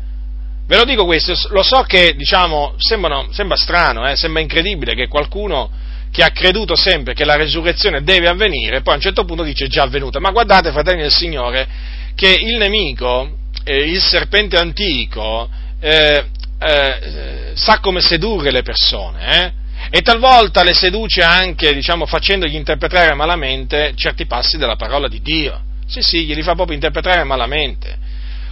[0.64, 5.08] Ve lo dico questo, lo so che diciamo, sembrano, sembra strano, eh, sembra incredibile che
[5.08, 5.68] qualcuno
[6.12, 9.66] che ha creduto sempre che la resurrezione deve avvenire, poi a un certo punto dice
[9.66, 10.20] già avvenuta.
[10.20, 11.66] Ma guardate, fratelli del Signore,
[12.14, 13.28] che il nemico,
[13.64, 15.48] eh, il serpente antico,
[15.80, 16.24] eh,
[16.60, 19.52] eh, sa come sedurre le persone, eh?
[19.90, 25.60] E talvolta le seduce anche, diciamo, facendogli interpretare malamente certi passi della parola di Dio.
[25.86, 27.98] Sì, sì, glieli fa proprio interpretare malamente.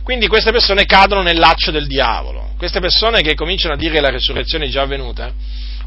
[0.03, 2.53] Quindi queste persone cadono nel laccio del diavolo.
[2.59, 5.33] Queste persone che cominciano a dire la resurrezione è già avvenuta.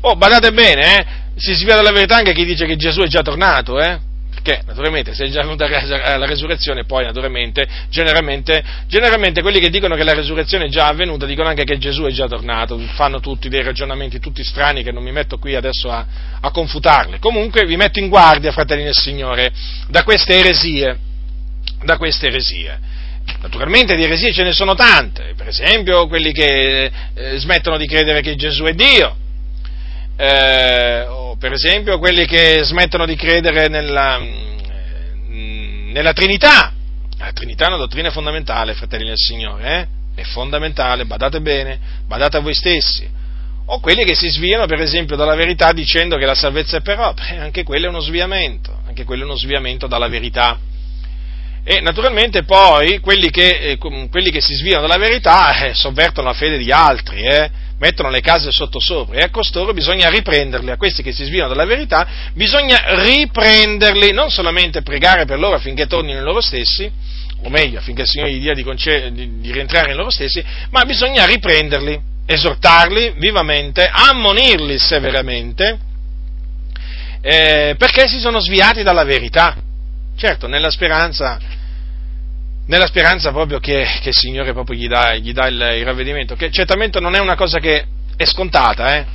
[0.02, 1.06] Oh, badate bene, eh?
[1.36, 4.00] Si svia dalla verità anche chi dice che Gesù è già tornato, eh?
[4.42, 9.96] Perché naturalmente se è già venuta la resurrezione, poi naturalmente, generalmente, generalmente quelli che dicono
[9.96, 13.50] che la resurrezione è già avvenuta dicono anche che Gesù è già tornato, fanno tutti
[13.50, 16.06] dei ragionamenti tutti strani che non mi metto qui adesso a,
[16.40, 17.18] a confutarli.
[17.20, 19.52] Comunque vi metto in guardia, fratelli del Signore,
[19.88, 20.98] da queste eresie,
[21.84, 22.80] da queste eresie.
[23.42, 28.22] Naturalmente di eresie ce ne sono tante, per esempio quelli che eh, smettono di credere
[28.22, 29.26] che Gesù è Dio,
[30.18, 36.74] eh, o per esempio quelli che smettono di credere nella, mm, nella Trinità.
[37.20, 39.80] La Trinità è una dottrina fondamentale, fratelli del Signore,
[40.16, 40.22] eh?
[40.22, 43.08] è fondamentale, badate bene, badate a voi stessi.
[43.70, 47.00] O quelli che si sviano, per esempio, dalla verità dicendo che la salvezza è per
[47.00, 50.58] opere, anche quello è uno sviamento, anche quello è uno sviamento dalla verità.
[51.64, 56.34] E naturalmente poi quelli che, eh, quelli che si sviano dalla verità eh, sovvertono la
[56.34, 57.52] fede di altri, eh?
[57.80, 61.66] Mettono le case sottosopra e a costoro bisogna riprenderli, a questi che si sviano dalla
[61.66, 66.90] verità, bisogna riprenderli, non solamente pregare per loro affinché tornino in loro stessi,
[67.44, 70.44] o meglio, affinché il Signore gli dia di, conce- di, di rientrare in loro stessi,
[70.72, 75.78] ma bisogna riprenderli, esortarli vivamente, ammonirli severamente,
[77.22, 79.56] eh, perché si sono sviati dalla verità.
[80.16, 81.38] Certo, nella speranza
[82.68, 86.52] nella speranza proprio che, che il Signore gli dà, gli dà il, il, ravvedimento, che
[86.52, 89.06] certamente non è una cosa che è scontata, eh?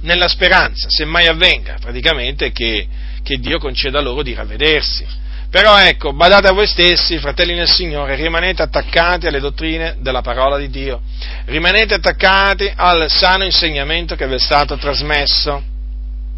[0.00, 2.86] nella speranza, se mai avvenga, praticamente, che,
[3.22, 5.24] che Dio conceda loro di ravvedersi.
[5.50, 10.58] Però ecco, badate a voi stessi, fratelli nel Signore, rimanete attaccati alle dottrine della parola
[10.58, 11.00] di Dio,
[11.46, 15.62] rimanete attaccati al sano insegnamento che vi è stato trasmesso,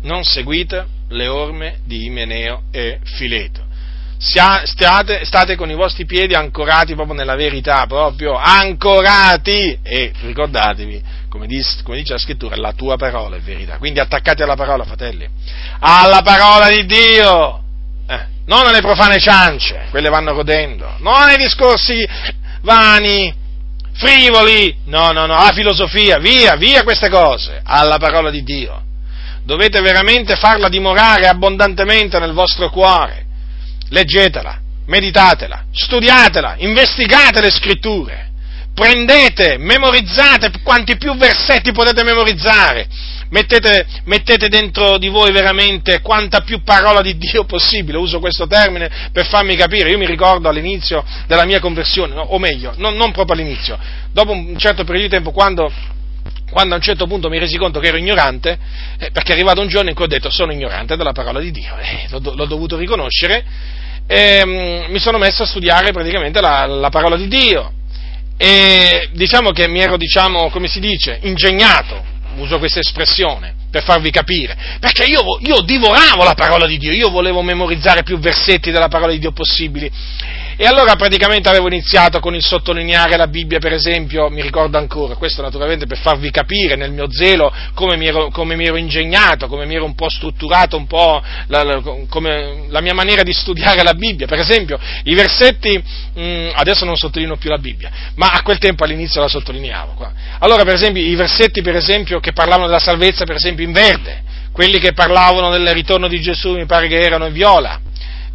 [0.02, 3.67] non seguite le orme di Imeneo e Fileto
[4.18, 9.78] state, state, con i vostri piedi ancorati proprio nella verità, proprio ancorati.
[9.82, 13.78] E ricordatevi, come dice, come dice la scrittura, la tua parola è verità.
[13.78, 15.26] Quindi attaccati alla parola, fratelli.
[15.78, 17.62] Alla parola di Dio.
[18.08, 20.96] Eh, non alle profane ciance, quelle vanno rodendo.
[20.98, 22.06] Non ai discorsi
[22.62, 23.32] vani,
[23.92, 24.78] frivoli.
[24.86, 26.18] No, no, no, alla filosofia.
[26.18, 27.60] Via, via queste cose.
[27.62, 28.82] Alla parola di Dio.
[29.44, 33.26] Dovete veramente farla dimorare abbondantemente nel vostro cuore
[33.90, 38.30] leggetela, meditatela, studiatela, investigate le scritture,
[38.74, 42.86] prendete, memorizzate quanti più versetti potete memorizzare,
[43.30, 49.10] mettete, mettete, dentro di voi veramente quanta più parola di Dio possibile, uso questo termine
[49.12, 53.34] per farmi capire, io mi ricordo all'inizio della mia conversione, o meglio, non, non proprio
[53.34, 53.78] all'inizio,
[54.12, 55.70] dopo un certo periodo di tempo quando
[56.50, 58.58] quando a un certo punto mi resi conto che ero ignorante,
[58.98, 61.50] eh, perché è arrivato un giorno in cui ho detto sono ignorante della parola di
[61.50, 63.44] Dio, eh, l'ho, l'ho, dovuto riconoscere,
[64.10, 67.72] e um, mi sono messo a studiare praticamente la, la, parola di Dio.
[68.38, 72.02] E diciamo che mi ero, diciamo, come si dice, ingegnato,
[72.36, 77.10] uso questa espressione, per farvi capire, perché io, io divoravo la parola di Dio, io
[77.10, 79.90] volevo memorizzare più versetti della parola di Dio possibili
[80.60, 85.14] e allora praticamente avevo iniziato con il sottolineare la Bibbia, per esempio, mi ricordo ancora,
[85.14, 89.46] questo naturalmente per farvi capire nel mio zelo come mi ero, come mi ero ingegnato,
[89.46, 93.32] come mi ero un po' strutturato, un po' la, la, come la mia maniera di
[93.32, 94.26] studiare la Bibbia.
[94.26, 95.80] Per esempio, i versetti,
[96.14, 99.92] mh, mm, adesso non sottolineo più la Bibbia, ma a quel tempo all'inizio la sottolineavo.
[99.92, 100.12] Qua.
[100.40, 104.24] Allora, per esempio, i versetti, per esempio, che parlavano della salvezza, per esempio, in verde,
[104.50, 107.80] quelli che parlavano del ritorno di Gesù, mi pare che erano in viola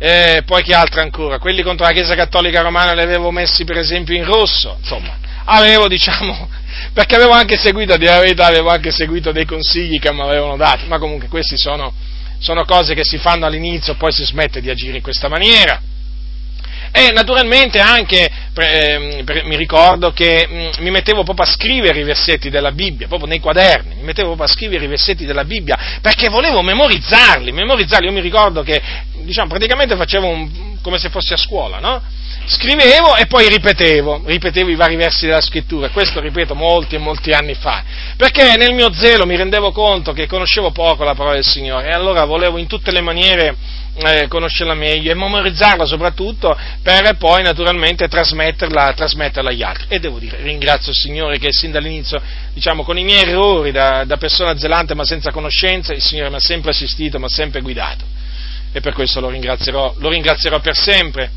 [0.05, 1.39] eh, poi che altro ancora?
[1.39, 5.87] Quelli contro la Chiesa Cattolica Romana li avevo messi per esempio in rosso, insomma, avevo
[5.87, 6.49] diciamo,
[6.91, 10.87] perché avevo anche seguito, di verità, avevo anche seguito dei consigli che mi avevano dato,
[10.87, 11.93] ma comunque questi sono,
[12.37, 15.81] sono cose che si fanno all'inizio, poi si smette di agire in questa maniera.
[16.91, 22.03] E naturalmente anche eh, mi ricordo che mh, mm, mi mettevo proprio a scrivere i
[22.03, 25.99] versetti della Bibbia, proprio nei quaderni, mi mettevo proprio a scrivere i versetti della Bibbia
[26.01, 28.07] perché volevo memorizzarli, memorizzarli.
[28.07, 28.81] Io mi ricordo che,
[29.23, 32.01] diciamo, praticamente facevo un, come se fossi a scuola, no?
[32.45, 37.31] Scrivevo e poi ripetevo, ripetevo i vari versi della scrittura, questo ripeto molti e molti
[37.31, 37.84] anni fa,
[38.17, 41.91] perché nel mio zelo mi rendevo conto che conoscevo poco la parola del Signore e
[41.91, 43.55] allora volevo in tutte le maniere
[43.95, 49.86] eh, conoscerla meglio e memorizzarla soprattutto per poi naturalmente trasmetterla, trasmetterla, agli altri.
[49.88, 52.21] E devo dire, ringrazio il Signore che sin dall'inizio,
[52.53, 56.36] diciamo, con i miei errori da, da persona zelante ma senza conoscenza, il Signore mi
[56.36, 58.21] ha sempre assistito, mi ha sempre guidato.
[58.74, 61.32] E per questo lo ringrazierò, lo ringrazierò per sempre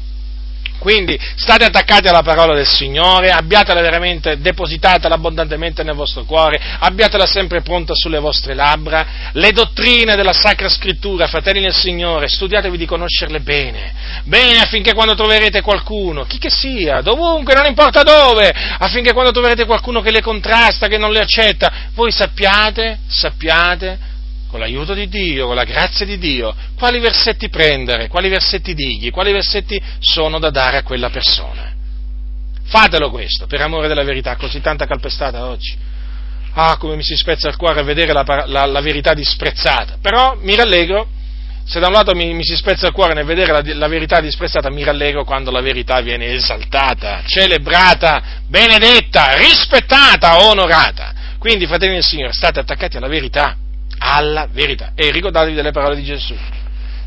[0.78, 7.26] quindi state attaccati alla parola del Signore, abbiatela veramente depositatela abbondantemente nel vostro cuore, abbiatela
[7.26, 9.30] sempre pronta sulle vostre labbra.
[9.32, 15.14] Le dottrine della Sacra Scrittura, fratelli del Signore, studiatevi di conoscerle bene, bene affinché quando
[15.14, 20.20] troverete qualcuno, chi che sia, dovunque, non importa dove, affinché quando troverete qualcuno che le
[20.20, 24.14] contrasta, che non le accetta, voi sappiate, sappiate
[24.56, 29.10] con l'aiuto di Dio, con la grazia di Dio, quali versetti prendere, quali versetti digli,
[29.10, 31.74] quali versetti sono da dare a quella persona.
[32.64, 35.76] Fatelo questo, per amore della verità, così tanta calpestata oggi.
[36.54, 39.98] Ah, come mi si spezza il cuore a vedere la, la, la verità disprezzata.
[40.00, 41.06] Però mi rallegro,
[41.66, 44.20] se da un lato mi, mi si spezza il cuore nel vedere la, la, verità
[44.20, 51.12] disprezzata, mi rallegro quando la verità viene esaltata, celebrata, benedetta, rispettata, onorata.
[51.38, 53.58] Quindi, fratelli del Signore, state attaccati alla verità
[53.98, 54.92] alla verità.
[54.94, 56.34] E ricordatevi delle parole di Gesù.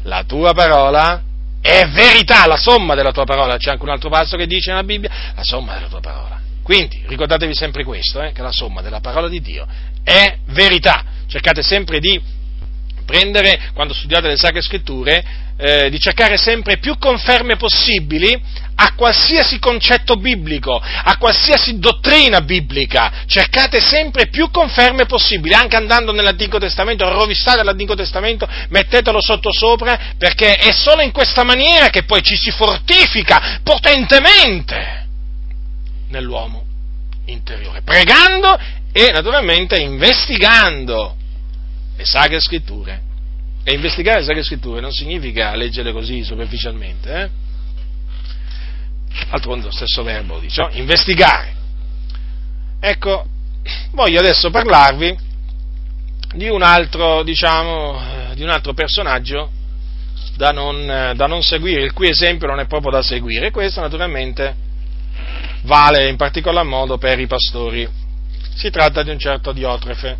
[0.03, 1.21] La tua parola
[1.61, 3.57] è verità, la somma della tua parola.
[3.57, 6.39] C'è anche un altro passo che dice nella Bibbia, la somma della tua parola.
[6.63, 9.65] Quindi ricordatevi sempre questo, eh, che la somma della parola di Dio
[10.03, 11.03] è verità.
[11.27, 12.21] Cercate sempre di
[13.05, 15.25] prendere, quando studiate le Sacre Scritture,
[15.57, 18.39] eh, di cercare sempre più conferme possibili
[18.81, 26.13] a qualsiasi concetto biblico, a qualsiasi dottrina biblica, cercate sempre più conferme possibili, anche andando
[26.13, 32.03] nell'Antico Testamento, rovistare l'Antico Testamento, mettetelo sotto sopra, perché è solo in questa maniera che
[32.03, 35.07] poi ci si fortifica potentemente
[36.07, 36.63] nell'uomo
[37.25, 38.57] interiore, pregando
[38.93, 41.15] e naturalmente investigando
[41.97, 43.07] le Sacre Scritture.
[43.61, 47.29] E investigare le Sacre Scritture non significa leggere così superficialmente, eh?
[49.29, 50.69] Altro lo stesso verbo dice, no?
[50.73, 51.55] investigare.
[52.79, 53.25] Ecco,
[53.91, 55.17] voglio adesso parlarvi
[56.33, 59.51] di un altro, diciamo, di un altro personaggio
[60.35, 63.51] da non, da non seguire, il cui esempio non è proprio da seguire.
[63.51, 64.55] Questo naturalmente
[65.63, 67.87] vale in particolar modo per i pastori.
[68.55, 70.17] Si tratta di un certo Diotrefe.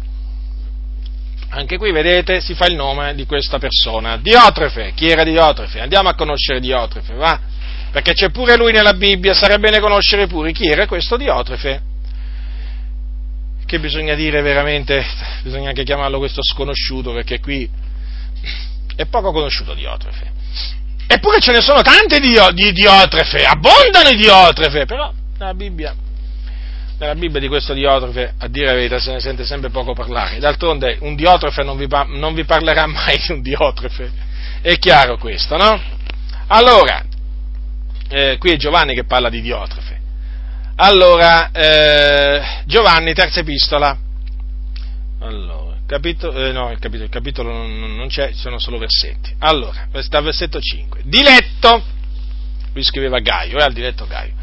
[1.51, 4.93] Anche qui vedete si fa il nome di questa persona, Diotrefe.
[4.93, 5.79] Chi era Diotrefe?
[5.79, 7.39] Andiamo a conoscere Diotrefe, va?
[7.91, 11.81] Perché c'è pure lui nella Bibbia, sarebbe bene conoscere pure chi era questo Diotrefe.
[13.65, 15.03] Che bisogna dire veramente,
[15.43, 17.69] bisogna anche chiamarlo questo sconosciuto, perché qui
[18.95, 20.31] è poco conosciuto Diotrefe.
[21.07, 25.95] Eppure ce ne sono tante di, di Diotrefe, abbondano i Diotrefe, però nella Bibbia
[26.99, 30.37] nella Bibbia di questo Diotrofe, a dire la verità, se ne sente sempre poco parlare.
[30.37, 34.11] D'altronde un Diotrofe non vi, non vi parlerà mai di un Diotrofe.
[34.61, 35.81] È chiaro questo, no?
[36.47, 37.05] Allora,
[38.10, 39.97] eh, qui è Giovanni che parla di Diotrofe.
[40.76, 43.97] Allora, eh, Giovanni, terza epistola.
[45.22, 49.34] Allora, capitolo, eh, no, il capitolo, il capitolo non, non, c'è, ci sono solo versetti.
[49.39, 51.01] Allora, dal versetto 5.
[51.03, 51.84] Diletto,
[52.74, 54.34] lui scriveva Gaio, eh, al diletto Gaio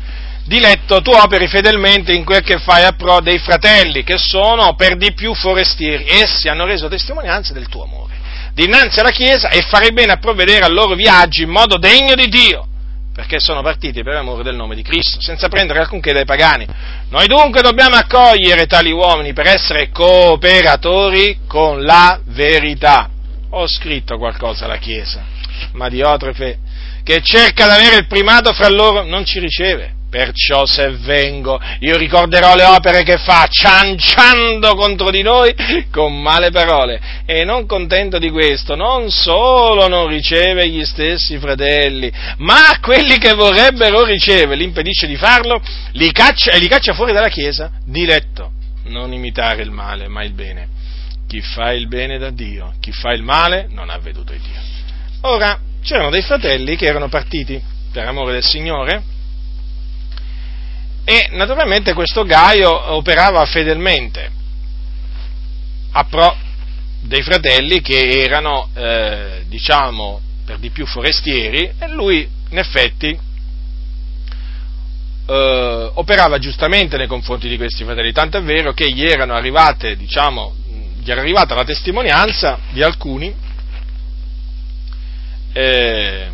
[0.47, 4.97] diletto, tu operi fedelmente in quel che fai a pro dei fratelli, che sono per
[4.97, 6.07] di più forestieri.
[6.09, 8.15] Essi hanno reso testimonianza del tuo amore.
[8.55, 12.29] Dinanzi alla Chiesa e farei bene a provvedere al loro viaggio in modo degno di
[12.29, 12.67] Dio,
[13.17, 16.67] perché sono partiti per amore del nome di Cristo, senza prendere alcunché dai pagani.
[17.09, 23.09] Noi dunque dobbiamo accogliere tali uomini per essere cooperatori con la verità.
[23.53, 25.25] Ho scritto qualcosa alla Chiesa,
[25.73, 26.59] ma Diotrefe,
[27.03, 31.97] che cerca di avere il primato fra loro, non ci riceve Perciò se vengo, io
[31.97, 35.55] ricorderò le opere che fa, cianciando contro di noi
[35.91, 37.01] con male parole.
[37.27, 43.35] E non contento di questo, non solo non riceve gli stessi fratelli, ma quelli che
[43.35, 45.61] vorrebbero ricevere, li impedisce di farlo,
[45.93, 48.53] li caccia e li caccia fuori dalla Chiesa, diletto.
[48.85, 50.69] Non imitare il male, ma il bene.
[51.27, 54.61] Chi fa il bene da Dio, chi fa il male non ha veduto il Dio.
[55.23, 57.61] Ora, c'erano dei fratelli che erano partiti
[57.93, 59.03] per amore del Signore,
[61.09, 64.29] e naturalmente questo Gaio operava fedelmente.
[65.93, 66.37] A pro
[67.03, 73.17] dei fratelli che erano, eh, diciamo, per di più forestieri e lui in effetti
[75.29, 79.05] eh, operava giustamente nei confronti di questi fratelli, tanto è vero che gli
[79.37, 80.57] arrivate, diciamo,
[80.99, 83.33] gli era arrivata la testimonianza di alcuni
[85.53, 86.31] eh,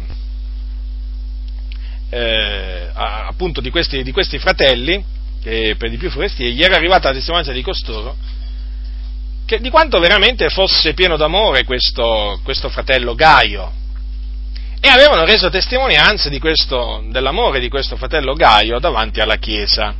[2.08, 5.02] eh, appunto di questi, di questi fratelli,
[5.42, 8.16] che per di più forestieri, gli era arrivata la testimonianza di costoro,
[9.44, 13.72] che di quanto veramente fosse pieno d'amore questo, questo fratello Gaio,
[14.80, 19.94] e avevano reso testimonianza di questo, dell'amore di questo fratello Gaio davanti alla Chiesa.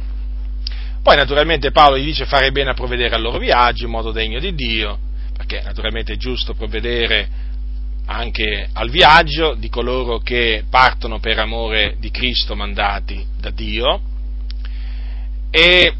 [1.02, 4.38] Poi naturalmente Paolo gli dice fare bene a provvedere al loro viaggio in modo degno
[4.38, 4.98] di Dio,
[5.36, 7.50] perché naturalmente è giusto provvedere
[8.12, 14.00] anche al viaggio di coloro che partono per amore di Cristo mandati da Dio
[15.50, 15.94] e,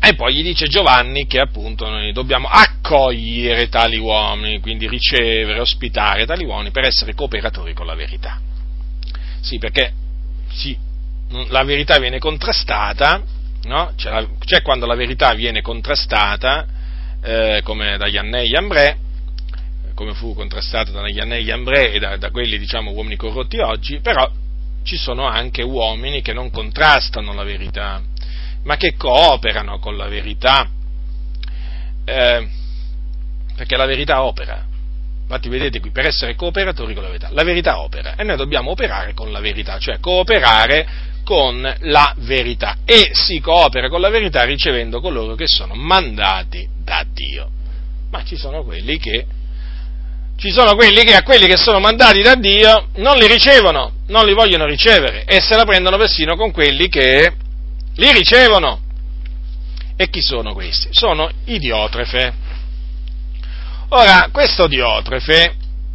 [0.00, 6.26] e poi gli dice Giovanni che appunto noi dobbiamo accogliere tali uomini, quindi ricevere, ospitare
[6.26, 8.38] tali uomini per essere cooperatori con la verità.
[9.40, 9.92] Sì, perché
[10.52, 10.76] sì,
[11.48, 13.22] la verità viene contrastata,
[13.64, 13.92] no?
[13.96, 16.66] c'è, la, c'è, quando la verità viene contrastata,
[17.22, 18.96] eh, come da Iannè e Iambrè,
[19.96, 24.30] come fu contrastato da Naglianelli Ambré e da, da quelli, diciamo, uomini corrotti oggi, però
[24.84, 28.02] ci sono anche uomini che non contrastano la verità,
[28.64, 30.68] ma che cooperano con la verità,
[32.04, 32.48] eh,
[33.56, 34.64] perché la verità opera.
[35.22, 38.70] Infatti vedete qui, per essere cooperatori con la verità, la verità opera e noi dobbiamo
[38.72, 40.86] operare con la verità, cioè cooperare
[41.24, 47.04] con la verità e si coopera con la verità ricevendo coloro che sono mandati da
[47.12, 47.50] Dio.
[48.10, 49.26] Ma ci sono quelli che
[50.36, 54.26] ci sono quelli che a quelli che sono mandati da Dio non li ricevono, non
[54.26, 57.32] li vogliono ricevere e se la prendono persino con quelli che
[57.94, 58.80] li ricevono.
[59.96, 60.88] E chi sono questi?
[60.90, 62.34] Sono i Diotrefe.
[63.88, 65.54] Ora, questo Diotrefe,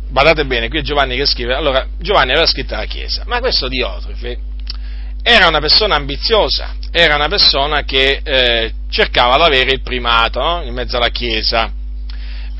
[0.09, 3.67] badate bene, qui è Giovanni che scrive, allora Giovanni aveva scritto alla Chiesa, ma questo
[3.67, 4.39] Diotrefe
[5.21, 10.63] era una persona ambiziosa, era una persona che eh, cercava di avere il primato no?
[10.63, 11.71] in mezzo alla Chiesa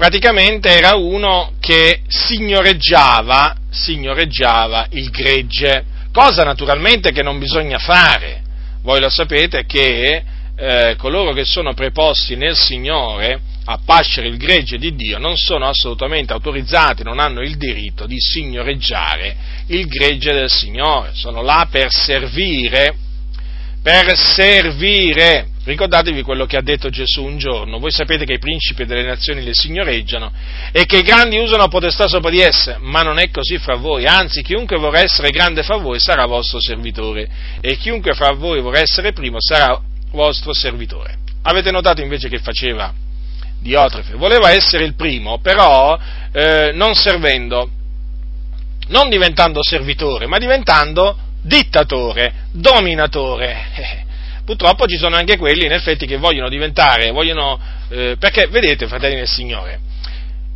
[0.02, 8.42] praticamente era uno che signoreggiava, signoreggiava il gregge, cosa naturalmente che non bisogna fare.
[8.82, 10.24] Voi lo sapete che
[10.56, 15.68] eh, coloro che sono preposti nel Signore a pascere il gregge di Dio non sono
[15.68, 19.36] assolutamente autorizzati, non hanno il diritto di signoreggiare
[19.68, 22.96] il gregge del Signore, sono là per servire,
[23.82, 28.84] per servire, Ricordatevi quello che ha detto Gesù un giorno, voi sapete che i principi
[28.86, 30.32] delle nazioni le signoreggiano
[30.72, 34.08] e che i grandi usano potestà sopra di esse, ma non è così fra voi,
[34.08, 37.30] anzi chiunque vorrà essere grande fra voi sarà vostro servitore
[37.62, 39.80] e chiunque fra voi vorrà essere primo sarà
[40.12, 41.20] vostro servitore.
[41.44, 42.92] Avete notato invece che faceva
[43.60, 44.16] Diotrefe?
[44.16, 45.96] Voleva essere il primo, però
[46.32, 47.70] eh, non servendo,
[48.88, 54.10] non diventando servitore, ma diventando dittatore, dominatore.
[54.46, 59.16] Purtroppo ci sono anche quelli, in effetti, che vogliono diventare, vogliono, eh, perché vedete, fratelli
[59.16, 59.80] del Signore,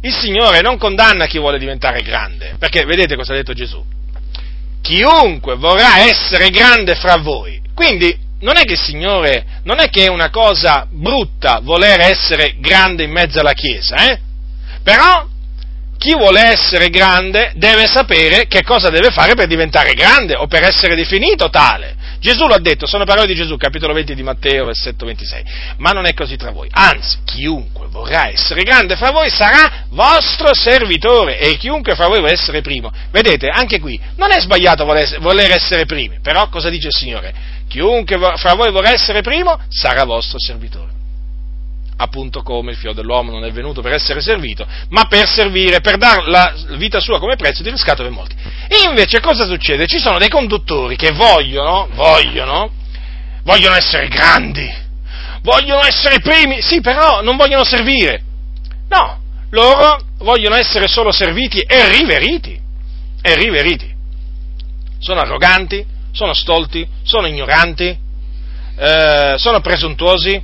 [0.02, 3.84] il Signore non condanna chi vuole diventare grande, perché vedete cosa ha detto Gesù.
[4.82, 7.60] Chiunque vorrà essere grande fra voi.
[7.74, 12.56] Quindi non è che il Signore, non è che è una cosa brutta voler essere
[12.60, 14.20] grande in mezzo alla Chiesa, eh?
[14.84, 15.28] Però
[16.06, 20.62] chi vuole essere grande deve sapere che cosa deve fare per diventare grande o per
[20.62, 21.96] essere definito tale.
[22.20, 25.44] Gesù l'ha detto, sono parole di Gesù, capitolo 20 di Matteo, versetto 26.
[25.78, 26.70] Ma non è così tra voi.
[26.72, 32.34] Anzi, chiunque vorrà essere grande fra voi sarà vostro servitore e chiunque fra voi vuole
[32.34, 32.92] essere primo.
[33.10, 37.34] Vedete, anche qui non è sbagliato voler essere primi, però cosa dice il Signore?
[37.68, 40.95] Chiunque fra voi vorrà essere primo sarà vostro servitore
[41.98, 45.98] appunto come il figlio dell'uomo non è venuto per essere servito, ma per servire, per
[45.98, 48.36] dare la vita sua come prezzo di riscatto per molti.
[48.68, 49.88] E invece cosa succede?
[49.88, 52.72] Ci sono dei conduttori che vogliono, vogliono,
[53.44, 54.70] vogliono essere grandi,
[55.42, 58.22] vogliono essere primi, sì, però non vogliono servire.
[58.90, 59.22] No,
[59.52, 62.60] loro vogliono essere solo serviti e riveriti,
[63.22, 63.94] e riveriti.
[65.00, 67.98] Sono arroganti, sono stolti, sono ignoranti,
[68.78, 70.42] eh, sono presuntuosi,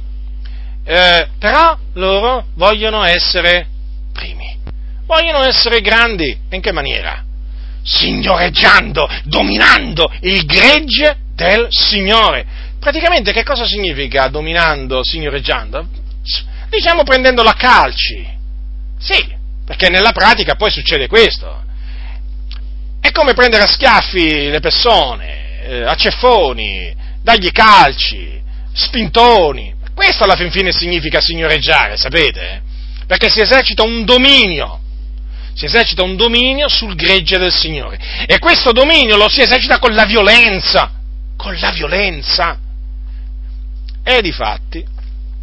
[0.91, 3.65] eh, però loro vogliono essere
[4.11, 4.57] primi,
[5.05, 6.37] vogliono essere grandi.
[6.49, 7.23] In che maniera?
[7.81, 12.45] Signoreggiando, dominando il gregge del Signore.
[12.77, 15.87] Praticamente che cosa significa dominando, signoreggiando?
[16.69, 18.27] Diciamo prendendolo a calci.
[18.99, 19.33] Sì,
[19.65, 21.63] perché nella pratica poi succede questo.
[22.99, 28.41] È come prendere a schiaffi le persone, eh, a ceffoni, dargli calci,
[28.73, 32.61] spintoni, questo alla fin fine significa signoreggiare, sapete?
[33.05, 34.79] Perché si esercita un dominio,
[35.53, 37.99] si esercita un dominio sul gregge del Signore.
[38.25, 40.91] E questo dominio lo si esercita con la violenza,
[41.35, 42.57] con la violenza.
[44.03, 44.83] E di fatti,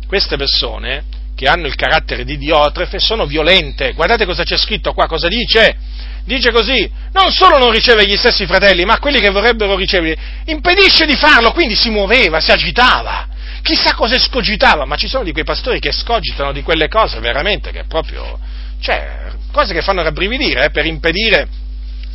[0.06, 1.04] queste persone
[1.36, 3.92] che hanno il carattere di Diotrefe sono violente.
[3.92, 5.76] Guardate cosa c'è scritto qua, cosa dice?
[6.24, 11.06] Dice così, non solo non riceve gli stessi fratelli, ma quelli che vorrebbero riceverli, impedisce
[11.06, 13.27] di farlo, quindi si muoveva, si agitava
[13.62, 17.70] chissà cosa escogitava, ma ci sono di quei pastori che escogitano di quelle cose veramente
[17.70, 18.38] che proprio,
[18.80, 21.48] cioè, cose che fanno rabbrividire eh, per impedire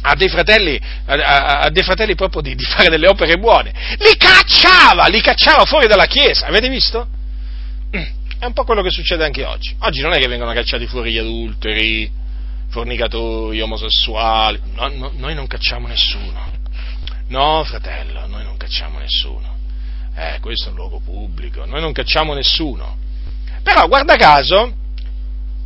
[0.05, 3.71] a dei fratelli, a, a, a dei fratelli proprio di, di, fare delle opere buone.
[3.99, 7.07] Li cacciava, li cacciava fuori dalla Chiesa, avete visto?
[7.95, 8.03] Mm,
[8.39, 9.75] è un po' quello che succede anche oggi.
[9.79, 12.11] Oggi non è che vengono cacciati fuori gli adulteri,
[12.69, 16.51] fornicatori, omosessuali, no, no, noi non cacciamo nessuno.
[17.27, 19.52] No, fratello, noi non cacciamo nessuno
[20.15, 22.97] eh, questo è un luogo pubblico, noi non cacciamo nessuno.
[23.63, 24.73] Però, guarda caso,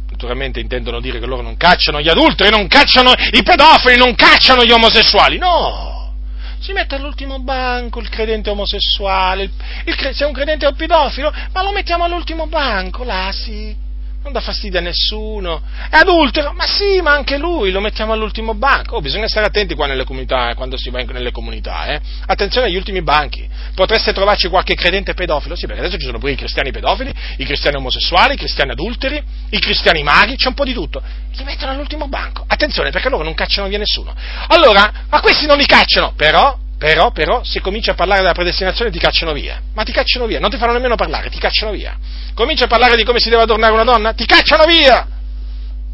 [0.10, 4.64] naturalmente intendono dire che loro non cacciano gli adulteri, non cacciano i pedofili, non cacciano
[4.64, 5.38] gli omosessuali.
[5.38, 6.14] No!
[6.60, 9.52] Si mette all'ultimo banco il credente omosessuale, il,
[9.86, 13.86] il, se è un credente pedofilo, ma lo mettiamo all'ultimo banco, là sì
[14.28, 18.54] non dà fastidio a nessuno, è adultero, ma sì, ma anche lui lo mettiamo all'ultimo
[18.54, 18.98] banco.
[18.98, 22.02] Oh, bisogna stare attenti qua nelle comunità, eh, quando si va in, nelle comunità, eh.
[22.26, 26.34] Attenzione agli ultimi banchi, potreste trovarci qualche credente pedofilo, sì, perché adesso ci sono pure
[26.34, 30.66] i cristiani pedofili, i cristiani omosessuali, i cristiani adulteri, i cristiani maghi, c'è un po'
[30.66, 31.02] di tutto.
[31.32, 32.44] Li mettono all'ultimo banco.
[32.46, 34.14] Attenzione, perché loro non cacciano via nessuno.
[34.48, 38.92] Allora, ma questi non li cacciano, però però, però, se cominci a parlare della predestinazione
[38.92, 39.62] ti cacciano via.
[39.74, 41.98] Ma ti cacciano via, non ti fanno nemmeno parlare, ti cacciano via.
[42.34, 45.08] Cominci a parlare di come si deve adornare una donna, ti cacciano via.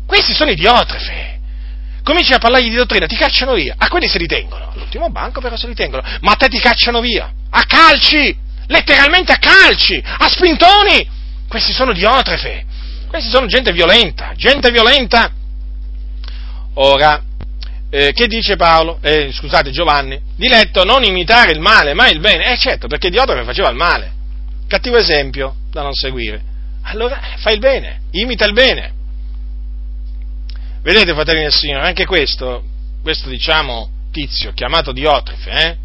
[0.06, 1.34] Questi sono idiotre,
[2.04, 3.76] Cominci a parlargli di dottrina, ti cacciano via.
[3.78, 4.72] A quelli se li tengono.
[4.74, 6.04] All'ultimo banco però se li tengono.
[6.20, 7.32] Ma a te ti cacciano via.
[7.50, 8.38] A calci!
[8.68, 10.04] Letteralmente a calci!
[10.06, 11.10] A spintoni!
[11.48, 12.66] Questi sono idiotre,
[13.08, 14.34] Questi sono gente violenta.
[14.36, 15.32] Gente violenta.
[16.74, 17.24] Ora,
[17.96, 22.52] eh, che dice Paolo, eh, scusate Giovanni, diletto non imitare il male, ma il bene.
[22.52, 24.12] Eh certo, perché Diotrefo faceva il male.
[24.68, 26.42] Cattivo esempio da non seguire.
[26.86, 28.94] Allora fai il bene, imita il bene.
[30.82, 32.64] Vedete, fratelli del Signore, anche questo,
[33.04, 35.78] questo diciamo tizio chiamato Diotrefe, eh,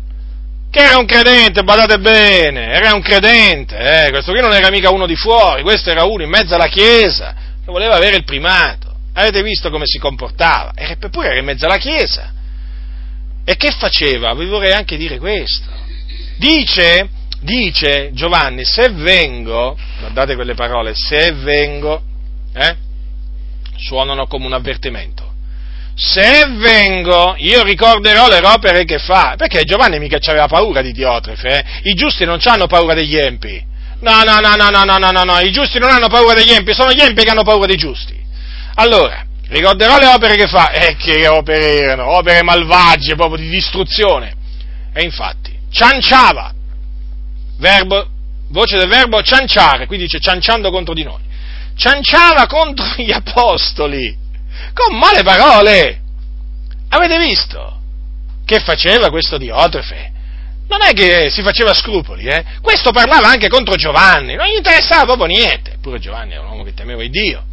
[0.70, 4.90] che era un credente, badate bene, era un credente, eh, questo qui non era mica
[4.90, 8.87] uno di fuori, questo era uno in mezzo alla Chiesa, che voleva avere il primato.
[9.18, 10.72] Avete visto come si comportava?
[10.74, 12.32] Eppure era in mezzo alla Chiesa.
[13.44, 14.32] E che faceva?
[14.34, 15.66] Vi vorrei anche dire questo.
[16.36, 17.08] Dice,
[17.40, 22.00] dice Giovanni, se vengo, guardate quelle parole, se vengo,
[22.54, 22.76] eh,
[23.76, 25.34] suonano come un avvertimento.
[25.96, 29.34] Se vengo, io ricorderò le opere che fa.
[29.36, 31.90] Perché Giovanni mica aveva paura di Diotrefe, eh?
[31.90, 33.66] I giusti non hanno paura degli empi
[34.00, 36.52] No, no, no, no, no, no, no, no, no, i giusti non hanno paura degli
[36.52, 38.17] empi, sono gli empi che hanno paura dei giusti.
[38.80, 44.34] Allora, ricorderò le opere che fa, eh, che opere erano, opere malvagie, proprio di distruzione.
[44.92, 46.52] E infatti, cianciava,
[47.58, 48.08] verbo,
[48.50, 51.20] voce del verbo cianciare, qui dice cianciando contro di noi,
[51.74, 54.16] cianciava contro gli apostoli,
[54.72, 56.00] con male parole.
[56.90, 57.80] Avete visto?
[58.44, 60.12] Che faceva questo Diotrefe?
[60.68, 62.44] Non è che si faceva scrupoli, eh?
[62.62, 65.72] Questo parlava anche contro Giovanni, non gli interessava proprio niente.
[65.72, 67.44] Eppure Giovanni era un uomo che temeva il Dio.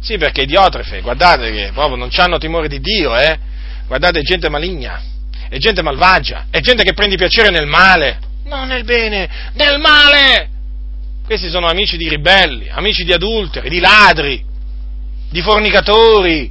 [0.00, 3.38] Sì, perché Diotrefe, guardate che proprio non hanno timore di Dio, eh?
[3.86, 5.00] Guardate, è gente maligna,
[5.48, 10.48] è gente malvagia, è gente che prende piacere nel male, non nel bene, nel male.
[11.24, 14.42] Questi sono amici di ribelli, amici di adulteri, di ladri,
[15.30, 16.50] di fornicatori.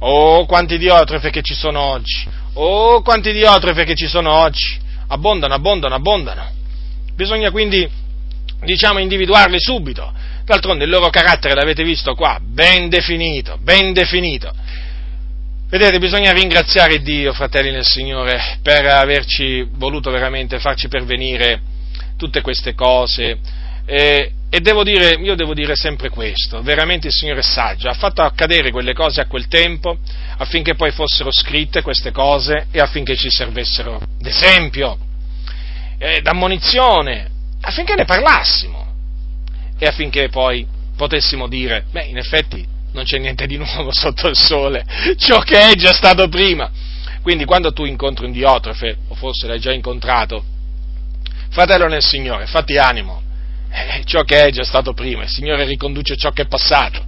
[0.00, 2.28] Oh, quanti diotrefe che ci sono oggi!
[2.54, 4.78] Oh, quanti diotrefe che ci sono oggi!
[5.08, 6.50] Abbondano, abbondano, abbondano.
[7.16, 7.88] Bisogna quindi,
[8.60, 10.12] diciamo, individuarli subito.
[10.48, 14.50] D'altronde il loro carattere l'avete visto qua, ben definito, ben definito.
[15.68, 21.60] Vedete, bisogna ringraziare Dio, fratelli nel Signore, per averci voluto veramente farci pervenire
[22.16, 23.38] tutte queste cose.
[23.84, 27.94] E, e devo dire, io devo dire sempre questo, veramente il Signore è saggio, ha
[27.94, 29.98] fatto accadere quelle cose a quel tempo
[30.38, 34.96] affinché poi fossero scritte queste cose e affinché ci servissero d'esempio,
[35.98, 37.28] eh, d'ammonizione,
[37.60, 38.87] affinché ne parlassimo
[39.78, 44.36] e affinché poi potessimo dire, beh, in effetti non c'è niente di nuovo sotto il
[44.36, 44.84] sole,
[45.16, 46.70] ciò che è già stato prima.
[47.22, 50.44] Quindi quando tu incontri un diotrofe, o forse l'hai già incontrato,
[51.50, 53.22] fratello nel Signore, fatti animo,
[53.70, 57.04] eh, ciò che è già stato prima, il Signore riconduce ciò che è passato.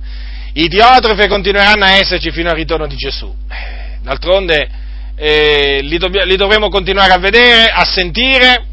[0.53, 3.35] I diotrofe continueranno a esserci fino al ritorno di Gesù.
[3.49, 4.69] Eh, d'altronde
[5.15, 8.65] eh, li, dobb- li dovremo continuare a vedere, a sentire,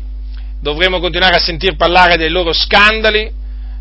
[0.60, 3.32] dovremo continuare a sentir parlare dei loro scandali,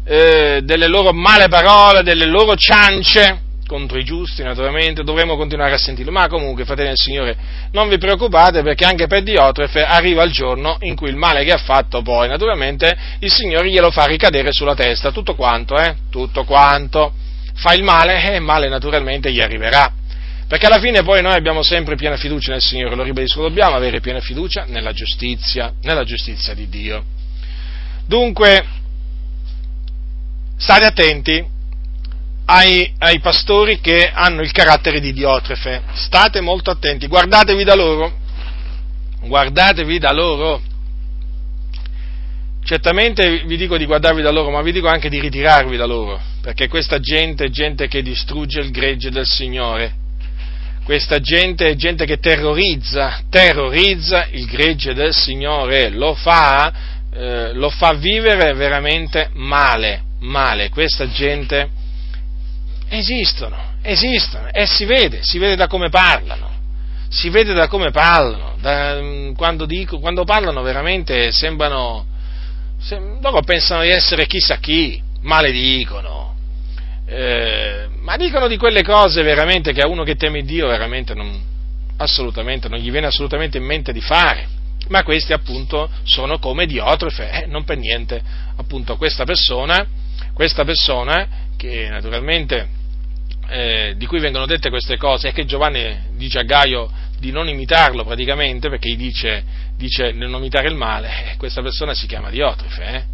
[0.09, 5.79] eh, delle loro male parole, delle loro ciance contro i giusti, naturalmente, dovremo continuare a
[5.79, 6.13] sentirlo.
[6.13, 7.37] Ma comunque, fratelli del Signore,
[7.73, 11.51] non vi preoccupate perché anche per Diotrefe arriva il giorno in cui il male che
[11.51, 15.97] ha fatto poi, naturalmente, il Signore glielo fa ricadere sulla testa, tutto quanto, eh?
[16.09, 17.13] Tutto quanto.
[17.55, 19.93] Fa il male e il male naturalmente gli arriverà.
[20.47, 23.99] Perché alla fine poi noi abbiamo sempre piena fiducia nel Signore, lo ribadisco, dobbiamo avere
[23.99, 27.05] piena fiducia nella giustizia, nella giustizia di Dio.
[28.07, 28.65] Dunque,
[30.57, 31.45] state attenti
[32.47, 35.83] ai, ai, pastori che hanno il carattere di Diotrefe.
[35.95, 38.13] State molto attenti, guardatevi da loro,
[39.23, 40.63] guardatevi da loro.
[42.65, 46.21] Certamente vi dico di guardarvi da loro, ma vi dico anche di ritirarvi da loro,
[46.41, 50.05] perché questa gente è gente che distrugge il gregge del Signore.
[50.83, 56.73] Questa gente è gente che terrorizza, terrorizza il gregge del Signore, lo fa,
[57.13, 60.71] eh, lo fa vivere veramente male, male.
[60.71, 61.71] Questa gente
[62.89, 66.49] Esistono, esistono e si vede, si vede da come parlano,
[67.09, 72.07] si vede da come parlano, da, mm, quando, dico, quando, parlano veramente sembrano,
[72.79, 76.37] sem, loro pensano di essere chissà chi, maledicono,
[77.07, 81.43] eh, ma dicono di quelle cose veramente che a uno che teme Dio veramente non,
[81.97, 84.55] assolutamente, non gli viene assolutamente in mente di fare.
[84.89, 88.23] Ma questi appunto sono come Diotrofe, eh, non per niente,
[88.55, 89.85] appunto questa persona,
[90.37, 91.27] questa persona
[91.57, 92.69] che naturalmente
[93.49, 97.49] eh, di cui vengono dette queste cose è che Giovanni dice a Gaio di non
[97.49, 99.43] imitarlo praticamente perché gli dice,
[99.79, 102.85] dice di non imitare il male, questa persona si chiama Diotrife.
[102.85, 103.05] Eh?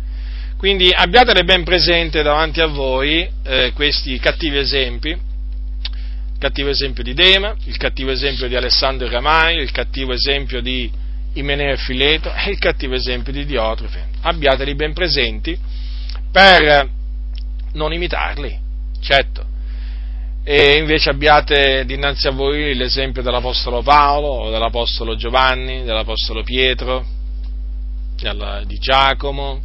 [0.57, 7.15] Quindi abbiatele ben presente davanti a voi eh, questi cattivi esempi, il cattivo esempio di
[7.15, 10.91] Dema, il cattivo esempio di Alessandro Ramai, il cattivo esempio di
[11.35, 14.07] Imeneo e Fileto e il cattivo esempio di Diotrife.
[14.23, 15.57] Abbiateli ben presenti
[16.33, 17.01] per
[17.73, 18.59] non imitarli,
[19.01, 19.51] certo
[20.45, 27.07] e invece abbiate dinanzi a voi l'esempio dell'Apostolo Paolo, dell'Apostolo Giovanni, dell'Apostolo Pietro,
[28.65, 29.61] di Giacomo,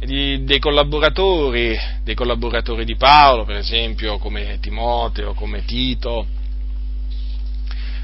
[0.00, 6.26] di, dei collaboratori, dei collaboratori di Paolo, per esempio come Timoteo, come Tito.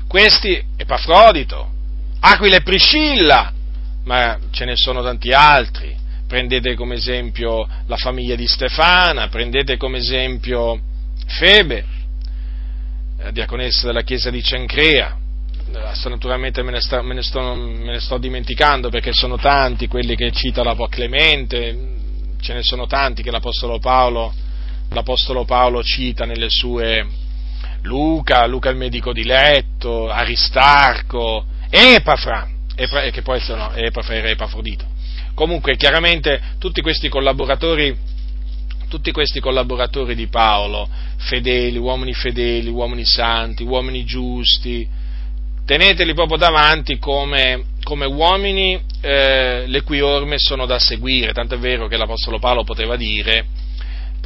[0.06, 1.70] Questi, Epafrodito,
[2.20, 3.52] Aquila e Priscilla,
[4.04, 5.96] ma ce ne sono tanti altri.
[6.26, 10.80] Prendete come esempio la famiglia di Stefana, prendete come esempio
[11.26, 11.84] Febe,
[13.18, 15.16] eh, diaconessa della chiesa di Cencrea,
[16.08, 20.16] naturalmente me ne, sta, me, ne sto, me ne, sto, dimenticando perché sono tanti quelli
[20.16, 21.94] che cita l'Apo Clemente,
[22.40, 24.32] ce ne sono tanti che l'Apostolo Paolo,
[24.90, 27.06] l'Apostolo Paolo cita nelle sue
[27.82, 34.95] Luca, Luca il medico di letto, Aristarco, Epafra, Epra, che poi sono Epafra era Epafrodito.
[35.36, 38.14] Comunque, chiaramente, tutti questi collaboratori
[38.88, 44.88] tutti questi collaboratori di Paolo, fedeli, uomini fedeli, uomini santi, uomini giusti,
[45.66, 51.58] teneteli proprio davanti come, come uomini eh, le cui orme sono da seguire, tanto è
[51.58, 53.46] vero che l'Apostolo Paolo poteva dire,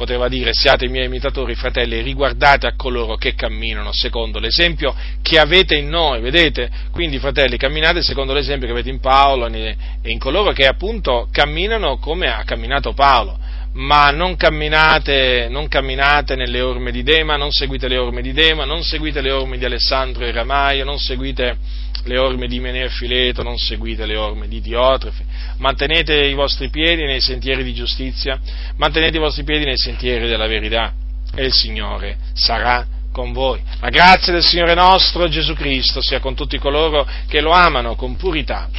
[0.01, 5.37] poteva dire siate i miei imitatori fratelli, riguardate a coloro che camminano secondo l'esempio che
[5.37, 6.71] avete in noi, vedete?
[6.91, 9.75] Quindi fratelli, camminate secondo l'esempio che avete in Paolo e
[10.05, 13.37] in coloro che appunto camminano come ha camminato Paolo
[13.73, 18.65] ma non camminate, non camminate, nelle orme di Dema, non seguite le orme di Dema,
[18.65, 21.57] non seguite le orme di Alessandro e Ramaio, non seguite
[22.03, 25.23] le orme di Menea e Fileto, non seguite le orme di Diotrefe,
[25.57, 28.39] mantenete i vostri piedi nei sentieri di giustizia,
[28.75, 30.93] mantenete i vostri piedi nei sentieri della verità
[31.33, 33.61] e il Signore sarà con voi.
[33.79, 38.15] La grazia del Signore nostro Gesù Cristo sia con tutti coloro che lo amano con
[38.15, 38.69] purità